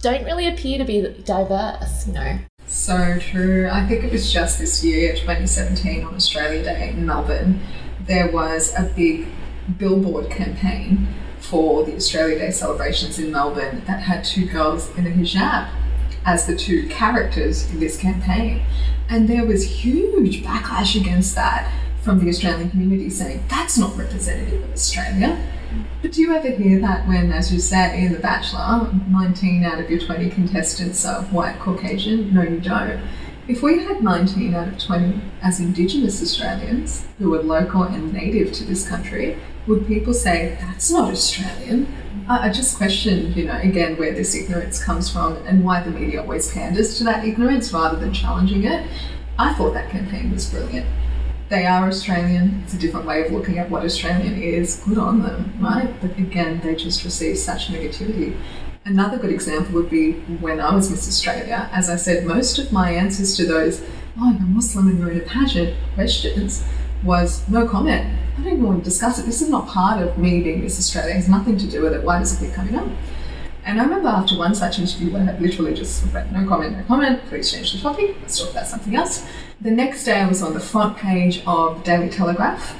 don't 0.00 0.24
really 0.24 0.46
appear 0.46 0.78
to 0.78 0.84
be 0.84 1.02
diverse 1.24 2.06
you 2.06 2.12
know 2.12 2.38
So 2.66 3.18
true. 3.18 3.68
I 3.70 3.86
think 3.86 4.04
it 4.04 4.12
was 4.12 4.32
just 4.32 4.58
this 4.58 4.82
year, 4.84 5.12
2017, 5.12 6.04
on 6.04 6.14
Australia 6.14 6.62
Day 6.62 6.90
in 6.90 7.06
Melbourne, 7.06 7.60
there 8.06 8.30
was 8.30 8.72
a 8.76 8.84
big 8.84 9.28
billboard 9.78 10.30
campaign 10.30 11.08
for 11.40 11.84
the 11.84 11.94
Australia 11.94 12.38
Day 12.38 12.50
celebrations 12.50 13.18
in 13.18 13.30
Melbourne 13.30 13.82
that 13.86 14.02
had 14.02 14.24
two 14.24 14.46
girls 14.46 14.90
in 14.96 15.06
a 15.06 15.10
hijab 15.10 15.68
as 16.24 16.46
the 16.46 16.56
two 16.56 16.88
characters 16.88 17.70
in 17.70 17.80
this 17.80 17.98
campaign. 17.98 18.62
And 19.08 19.28
there 19.28 19.44
was 19.44 19.84
huge 19.84 20.42
backlash 20.42 20.98
against 20.98 21.34
that 21.34 21.70
from 22.00 22.18
the 22.18 22.28
Australian 22.28 22.70
community 22.70 23.10
saying 23.10 23.44
that's 23.48 23.78
not 23.78 23.96
representative 23.96 24.62
of 24.62 24.72
Australia. 24.72 25.38
But 26.02 26.12
do 26.12 26.20
you 26.20 26.34
ever 26.34 26.50
hear 26.50 26.80
that 26.80 27.08
when, 27.08 27.32
as 27.32 27.52
you 27.52 27.58
said 27.58 27.98
in 27.98 28.12
The 28.12 28.18
Bachelor, 28.18 28.92
19 29.08 29.64
out 29.64 29.80
of 29.80 29.90
your 29.90 30.00
20 30.00 30.30
contestants 30.30 31.04
are 31.04 31.22
white 31.24 31.58
Caucasian? 31.58 32.34
No, 32.34 32.42
you 32.42 32.60
don't. 32.60 33.00
If 33.48 33.62
we 33.62 33.84
had 33.84 34.02
19 34.02 34.54
out 34.54 34.68
of 34.68 34.78
20 34.78 35.20
as 35.42 35.60
Indigenous 35.60 36.22
Australians 36.22 37.06
who 37.18 37.30
were 37.30 37.42
local 37.42 37.82
and 37.82 38.12
native 38.12 38.52
to 38.52 38.64
this 38.64 38.88
country, 38.88 39.38
would 39.66 39.86
people 39.86 40.14
say 40.14 40.56
that's 40.60 40.90
not 40.90 41.12
Australian? 41.12 41.86
I 42.28 42.48
just 42.48 42.78
question, 42.78 43.32
you 43.34 43.44
know, 43.44 43.58
again, 43.58 43.96
where 43.96 44.12
this 44.12 44.34
ignorance 44.34 44.82
comes 44.82 45.10
from 45.10 45.36
and 45.46 45.62
why 45.64 45.82
the 45.82 45.90
media 45.90 46.22
always 46.22 46.50
panders 46.50 46.96
to 46.98 47.04
that 47.04 47.26
ignorance 47.26 47.72
rather 47.72 47.98
than 47.98 48.14
challenging 48.14 48.64
it. 48.64 48.88
I 49.38 49.52
thought 49.54 49.74
that 49.74 49.90
campaign 49.90 50.32
was 50.32 50.48
brilliant 50.48 50.86
they 51.48 51.66
are 51.66 51.86
Australian. 51.88 52.62
It's 52.64 52.74
a 52.74 52.78
different 52.78 53.06
way 53.06 53.24
of 53.24 53.32
looking 53.32 53.58
at 53.58 53.70
what 53.70 53.84
Australian 53.84 54.40
is. 54.40 54.76
Good 54.86 54.98
on 54.98 55.22
them, 55.22 55.54
right? 55.60 55.94
But 56.00 56.16
again, 56.18 56.60
they 56.60 56.74
just 56.74 57.04
receive 57.04 57.38
such 57.38 57.68
negativity. 57.68 58.36
Another 58.86 59.18
good 59.18 59.30
example 59.30 59.74
would 59.74 59.90
be 59.90 60.12
when 60.40 60.60
I 60.60 60.74
was 60.74 60.90
Miss 60.90 61.08
Australia. 61.08 61.68
As 61.72 61.88
I 61.88 61.96
said, 61.96 62.26
most 62.26 62.58
of 62.58 62.72
my 62.72 62.90
answers 62.90 63.36
to 63.36 63.46
those, 63.46 63.82
oh, 64.18 64.32
you're 64.32 64.48
Muslim 64.48 64.88
and 64.88 64.98
you're 64.98 65.10
in 65.10 65.20
a 65.20 65.24
pageant 65.24 65.74
questions 65.94 66.64
was 67.02 67.46
no 67.48 67.68
comment. 67.68 68.18
I 68.36 68.42
don't 68.42 68.52
even 68.54 68.64
want 68.64 68.78
to 68.78 68.84
discuss 68.84 69.18
it. 69.18 69.26
This 69.26 69.42
is 69.42 69.48
not 69.48 69.68
part 69.68 70.02
of 70.02 70.18
me 70.18 70.42
being 70.42 70.62
Miss 70.62 70.78
Australia. 70.78 71.12
It 71.12 71.16
has 71.16 71.28
nothing 71.28 71.56
to 71.58 71.66
do 71.66 71.82
with 71.82 71.92
it. 71.92 72.02
Why 72.02 72.18
does 72.18 72.40
it 72.40 72.44
keep 72.44 72.54
coming 72.54 72.74
up? 72.74 72.88
And 73.64 73.80
I 73.80 73.84
remember 73.84 74.08
after 74.08 74.36
one 74.36 74.54
such 74.54 74.78
interview 74.78 75.12
where 75.12 75.22
I 75.22 75.38
literally 75.38 75.74
just 75.74 76.12
went, 76.12 76.30
no 76.32 76.46
comment, 76.46 76.76
no 76.76 76.84
comment, 76.84 77.24
please 77.28 77.50
change 77.50 77.72
the 77.72 77.78
topic, 77.78 78.16
let's 78.20 78.38
talk 78.38 78.50
about 78.50 78.66
something 78.66 78.94
else. 78.94 79.26
The 79.60 79.70
next 79.70 80.04
day 80.04 80.20
I 80.20 80.28
was 80.28 80.42
on 80.42 80.52
the 80.52 80.60
front 80.60 80.98
page 80.98 81.42
of 81.46 81.82
Daily 81.82 82.10
Telegraph 82.10 82.76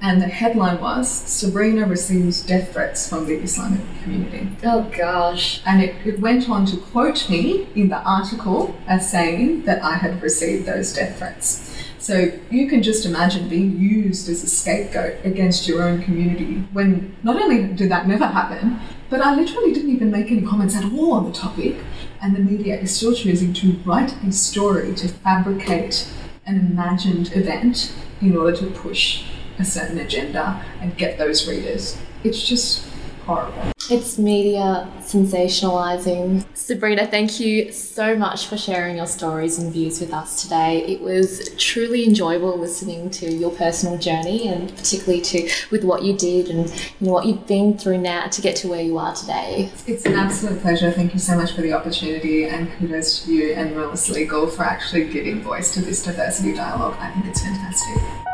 and 0.00 0.20
the 0.20 0.28
headline 0.28 0.80
was 0.80 1.08
Sabrina 1.10 1.86
receives 1.86 2.42
death 2.42 2.72
threats 2.72 3.08
from 3.08 3.26
the 3.26 3.36
Islamic 3.36 3.80
community. 4.02 4.48
Oh 4.62 4.90
gosh. 4.96 5.62
And 5.64 5.82
it, 5.82 5.94
it 6.06 6.20
went 6.20 6.48
on 6.48 6.66
to 6.66 6.76
quote 6.76 7.28
me 7.28 7.68
in 7.74 7.88
the 7.88 8.02
article 8.02 8.76
as 8.86 9.10
saying 9.10 9.64
that 9.64 9.82
I 9.82 9.96
had 9.96 10.22
received 10.22 10.66
those 10.66 10.92
death 10.92 11.18
threats. 11.18 11.70
So 11.98 12.32
you 12.50 12.68
can 12.68 12.82
just 12.82 13.06
imagine 13.06 13.48
being 13.48 13.78
used 13.78 14.28
as 14.28 14.44
a 14.44 14.46
scapegoat 14.46 15.24
against 15.24 15.66
your 15.66 15.82
own 15.82 16.02
community 16.02 16.56
when 16.74 17.16
not 17.22 17.40
only 17.40 17.72
did 17.72 17.90
that 17.90 18.06
never 18.06 18.26
happen, 18.26 18.78
but 19.14 19.24
I 19.24 19.32
literally 19.36 19.72
didn't 19.72 19.94
even 19.94 20.10
make 20.10 20.32
any 20.32 20.42
comments 20.42 20.74
at 20.74 20.92
all 20.92 21.12
on 21.12 21.24
the 21.24 21.30
topic, 21.30 21.76
and 22.20 22.34
the 22.34 22.40
media 22.40 22.80
is 22.80 22.96
still 22.96 23.14
choosing 23.14 23.52
to 23.52 23.74
write 23.84 24.12
a 24.24 24.32
story 24.32 24.92
to 24.96 25.06
fabricate 25.06 26.10
an 26.46 26.58
imagined 26.58 27.30
event 27.36 27.94
in 28.20 28.36
order 28.36 28.56
to 28.56 28.66
push 28.72 29.22
a 29.60 29.64
certain 29.64 29.98
agenda 29.98 30.66
and 30.80 30.96
get 30.96 31.16
those 31.16 31.46
readers. 31.46 31.96
It's 32.24 32.44
just 32.44 32.88
horrible. 33.24 33.72
It's 33.90 34.18
media 34.18 34.90
sensationalizing. 35.00 36.46
Sabrina, 36.56 37.06
thank 37.06 37.38
you 37.38 37.70
so 37.70 38.16
much 38.16 38.46
for 38.46 38.56
sharing 38.56 38.96
your 38.96 39.06
stories 39.06 39.58
and 39.58 39.70
views 39.70 40.00
with 40.00 40.12
us 40.12 40.42
today. 40.42 40.82
It 40.86 41.02
was 41.02 41.54
truly 41.58 42.04
enjoyable 42.04 42.56
listening 42.56 43.10
to 43.10 43.30
your 43.30 43.50
personal 43.50 43.98
journey 43.98 44.48
and 44.48 44.74
particularly 44.74 45.20
to 45.22 45.50
with 45.70 45.84
what 45.84 46.02
you 46.02 46.16
did 46.16 46.48
and 46.48 46.70
you 46.98 47.06
know, 47.06 47.12
what 47.12 47.26
you've 47.26 47.46
been 47.46 47.76
through 47.76 47.98
now 47.98 48.26
to 48.28 48.40
get 48.40 48.56
to 48.56 48.68
where 48.68 48.82
you 48.82 48.96
are 48.96 49.14
today. 49.14 49.70
It's 49.86 50.06
an 50.06 50.14
absolute 50.14 50.62
pleasure. 50.62 50.90
Thank 50.90 51.12
you 51.12 51.20
so 51.20 51.36
much 51.36 51.52
for 51.52 51.60
the 51.60 51.74
opportunity 51.74 52.46
and 52.46 52.72
kudos 52.78 53.24
to 53.24 53.32
you 53.32 53.52
and 53.52 53.76
Moulis 53.76 54.10
Legal 54.10 54.46
for 54.46 54.62
actually 54.62 55.08
giving 55.08 55.42
voice 55.42 55.74
to 55.74 55.82
this 55.82 56.02
diversity 56.02 56.54
dialogue. 56.54 56.96
I 56.98 57.10
think 57.10 57.26
it's 57.26 57.42
fantastic. 57.42 58.33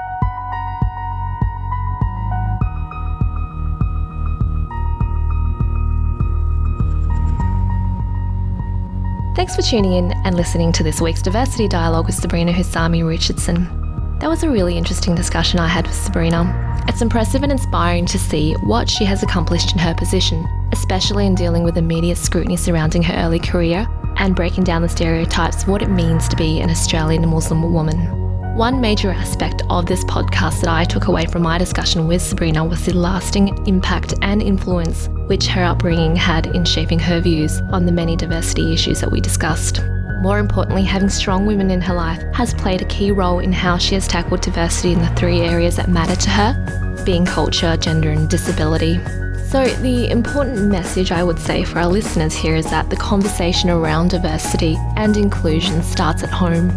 Thanks 9.40 9.56
for 9.56 9.62
tuning 9.62 9.94
in 9.94 10.12
and 10.26 10.36
listening 10.36 10.70
to 10.72 10.82
this 10.82 11.00
week's 11.00 11.22
Diversity 11.22 11.66
Dialogue 11.66 12.04
with 12.04 12.14
Sabrina 12.14 12.52
Houssami 12.52 13.08
Richardson. 13.08 13.64
That 14.18 14.28
was 14.28 14.42
a 14.42 14.50
really 14.50 14.76
interesting 14.76 15.14
discussion 15.14 15.58
I 15.58 15.66
had 15.66 15.86
with 15.86 15.96
Sabrina. 15.96 16.84
It's 16.86 17.00
impressive 17.00 17.42
and 17.42 17.50
inspiring 17.50 18.04
to 18.04 18.18
see 18.18 18.52
what 18.56 18.86
she 18.86 19.06
has 19.06 19.22
accomplished 19.22 19.72
in 19.72 19.78
her 19.78 19.94
position, 19.94 20.46
especially 20.72 21.24
in 21.24 21.34
dealing 21.34 21.62
with 21.62 21.78
immediate 21.78 22.18
scrutiny 22.18 22.58
surrounding 22.58 23.02
her 23.02 23.14
early 23.14 23.38
career 23.38 23.88
and 24.16 24.36
breaking 24.36 24.64
down 24.64 24.82
the 24.82 24.90
stereotypes 24.90 25.62
of 25.62 25.70
what 25.70 25.80
it 25.80 25.88
means 25.88 26.28
to 26.28 26.36
be 26.36 26.60
an 26.60 26.68
Australian 26.68 27.26
Muslim 27.26 27.72
woman. 27.72 28.19
One 28.54 28.80
major 28.80 29.10
aspect 29.10 29.62
of 29.70 29.86
this 29.86 30.04
podcast 30.04 30.60
that 30.60 30.68
I 30.68 30.84
took 30.84 31.06
away 31.06 31.24
from 31.26 31.42
my 31.42 31.56
discussion 31.56 32.06
with 32.06 32.20
Sabrina 32.20 32.64
was 32.64 32.84
the 32.84 32.94
lasting 32.94 33.66
impact 33.66 34.12
and 34.22 34.42
influence 34.42 35.08
which 35.28 35.46
her 35.46 35.64
upbringing 35.64 36.14
had 36.16 36.46
in 36.48 36.64
shaping 36.64 36.98
her 36.98 37.20
views 37.20 37.60
on 37.72 37.86
the 37.86 37.92
many 37.92 38.16
diversity 38.16 38.74
issues 38.74 39.00
that 39.00 39.10
we 39.10 39.20
discussed. 39.20 39.80
More 40.20 40.38
importantly, 40.38 40.82
having 40.82 41.08
strong 41.08 41.46
women 41.46 41.70
in 41.70 41.80
her 41.80 41.94
life 41.94 42.22
has 42.34 42.52
played 42.52 42.82
a 42.82 42.86
key 42.86 43.12
role 43.12 43.38
in 43.38 43.52
how 43.52 43.78
she 43.78 43.94
has 43.94 44.06
tackled 44.06 44.42
diversity 44.42 44.92
in 44.92 44.98
the 44.98 45.14
three 45.14 45.40
areas 45.40 45.76
that 45.76 45.88
matter 45.88 46.16
to 46.16 46.30
her 46.30 47.02
being 47.04 47.24
culture, 47.24 47.76
gender, 47.76 48.10
and 48.10 48.28
disability. 48.28 48.98
So, 49.50 49.64
the 49.64 50.08
important 50.08 50.70
message 50.70 51.10
I 51.10 51.24
would 51.24 51.40
say 51.40 51.64
for 51.64 51.80
our 51.80 51.88
listeners 51.88 52.32
here 52.32 52.54
is 52.54 52.70
that 52.70 52.88
the 52.88 52.94
conversation 52.94 53.68
around 53.68 54.10
diversity 54.10 54.76
and 54.94 55.16
inclusion 55.16 55.82
starts 55.82 56.22
at 56.22 56.30
home. 56.30 56.68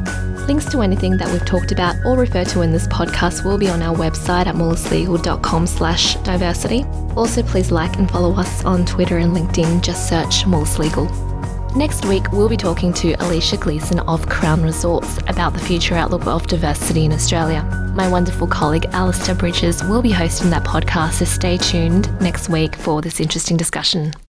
Links 0.47 0.65
to 0.71 0.81
anything 0.81 1.15
that 1.17 1.31
we've 1.31 1.45
talked 1.45 1.71
about 1.71 1.95
or 2.03 2.17
refer 2.17 2.43
to 2.45 2.61
in 2.61 2.71
this 2.71 2.87
podcast 2.87 3.45
will 3.45 3.59
be 3.59 3.69
on 3.69 3.83
our 3.83 3.95
website 3.95 4.47
at 4.47 4.55
moulislegal.com 4.55 5.67
slash 5.67 6.15
diversity. 6.23 6.83
Also, 7.15 7.43
please 7.43 7.69
like 7.71 7.95
and 7.97 8.09
follow 8.09 8.33
us 8.33 8.65
on 8.65 8.87
Twitter 8.87 9.19
and 9.19 9.35
LinkedIn. 9.35 9.83
Just 9.83 10.09
search 10.09 10.43
Moulis 10.45 10.79
Legal. 10.79 11.32
Next 11.75 12.05
week, 12.05 12.31
we'll 12.31 12.49
be 12.49 12.55
talking 12.55 12.93
to 12.93 13.13
Alicia 13.13 13.57
Gleeson 13.57 13.97
of 14.01 14.29
Crown 14.29 14.61
Resorts 14.61 15.17
about 15.25 15.53
the 15.53 15.59
future 15.59 15.95
outlook 15.95 16.27
of 16.27 16.45
diversity 16.45 17.03
in 17.03 17.11
Australia. 17.11 17.63
My 17.95 18.07
wonderful 18.07 18.45
colleague 18.45 18.85
Alistair 18.91 19.33
Bridges 19.33 19.83
will 19.85 20.03
be 20.03 20.11
hosting 20.11 20.51
that 20.51 20.63
podcast, 20.63 21.13
so 21.13 21.25
stay 21.25 21.57
tuned 21.57 22.11
next 22.21 22.47
week 22.47 22.75
for 22.75 23.01
this 23.01 23.19
interesting 23.19 23.57
discussion. 23.57 24.13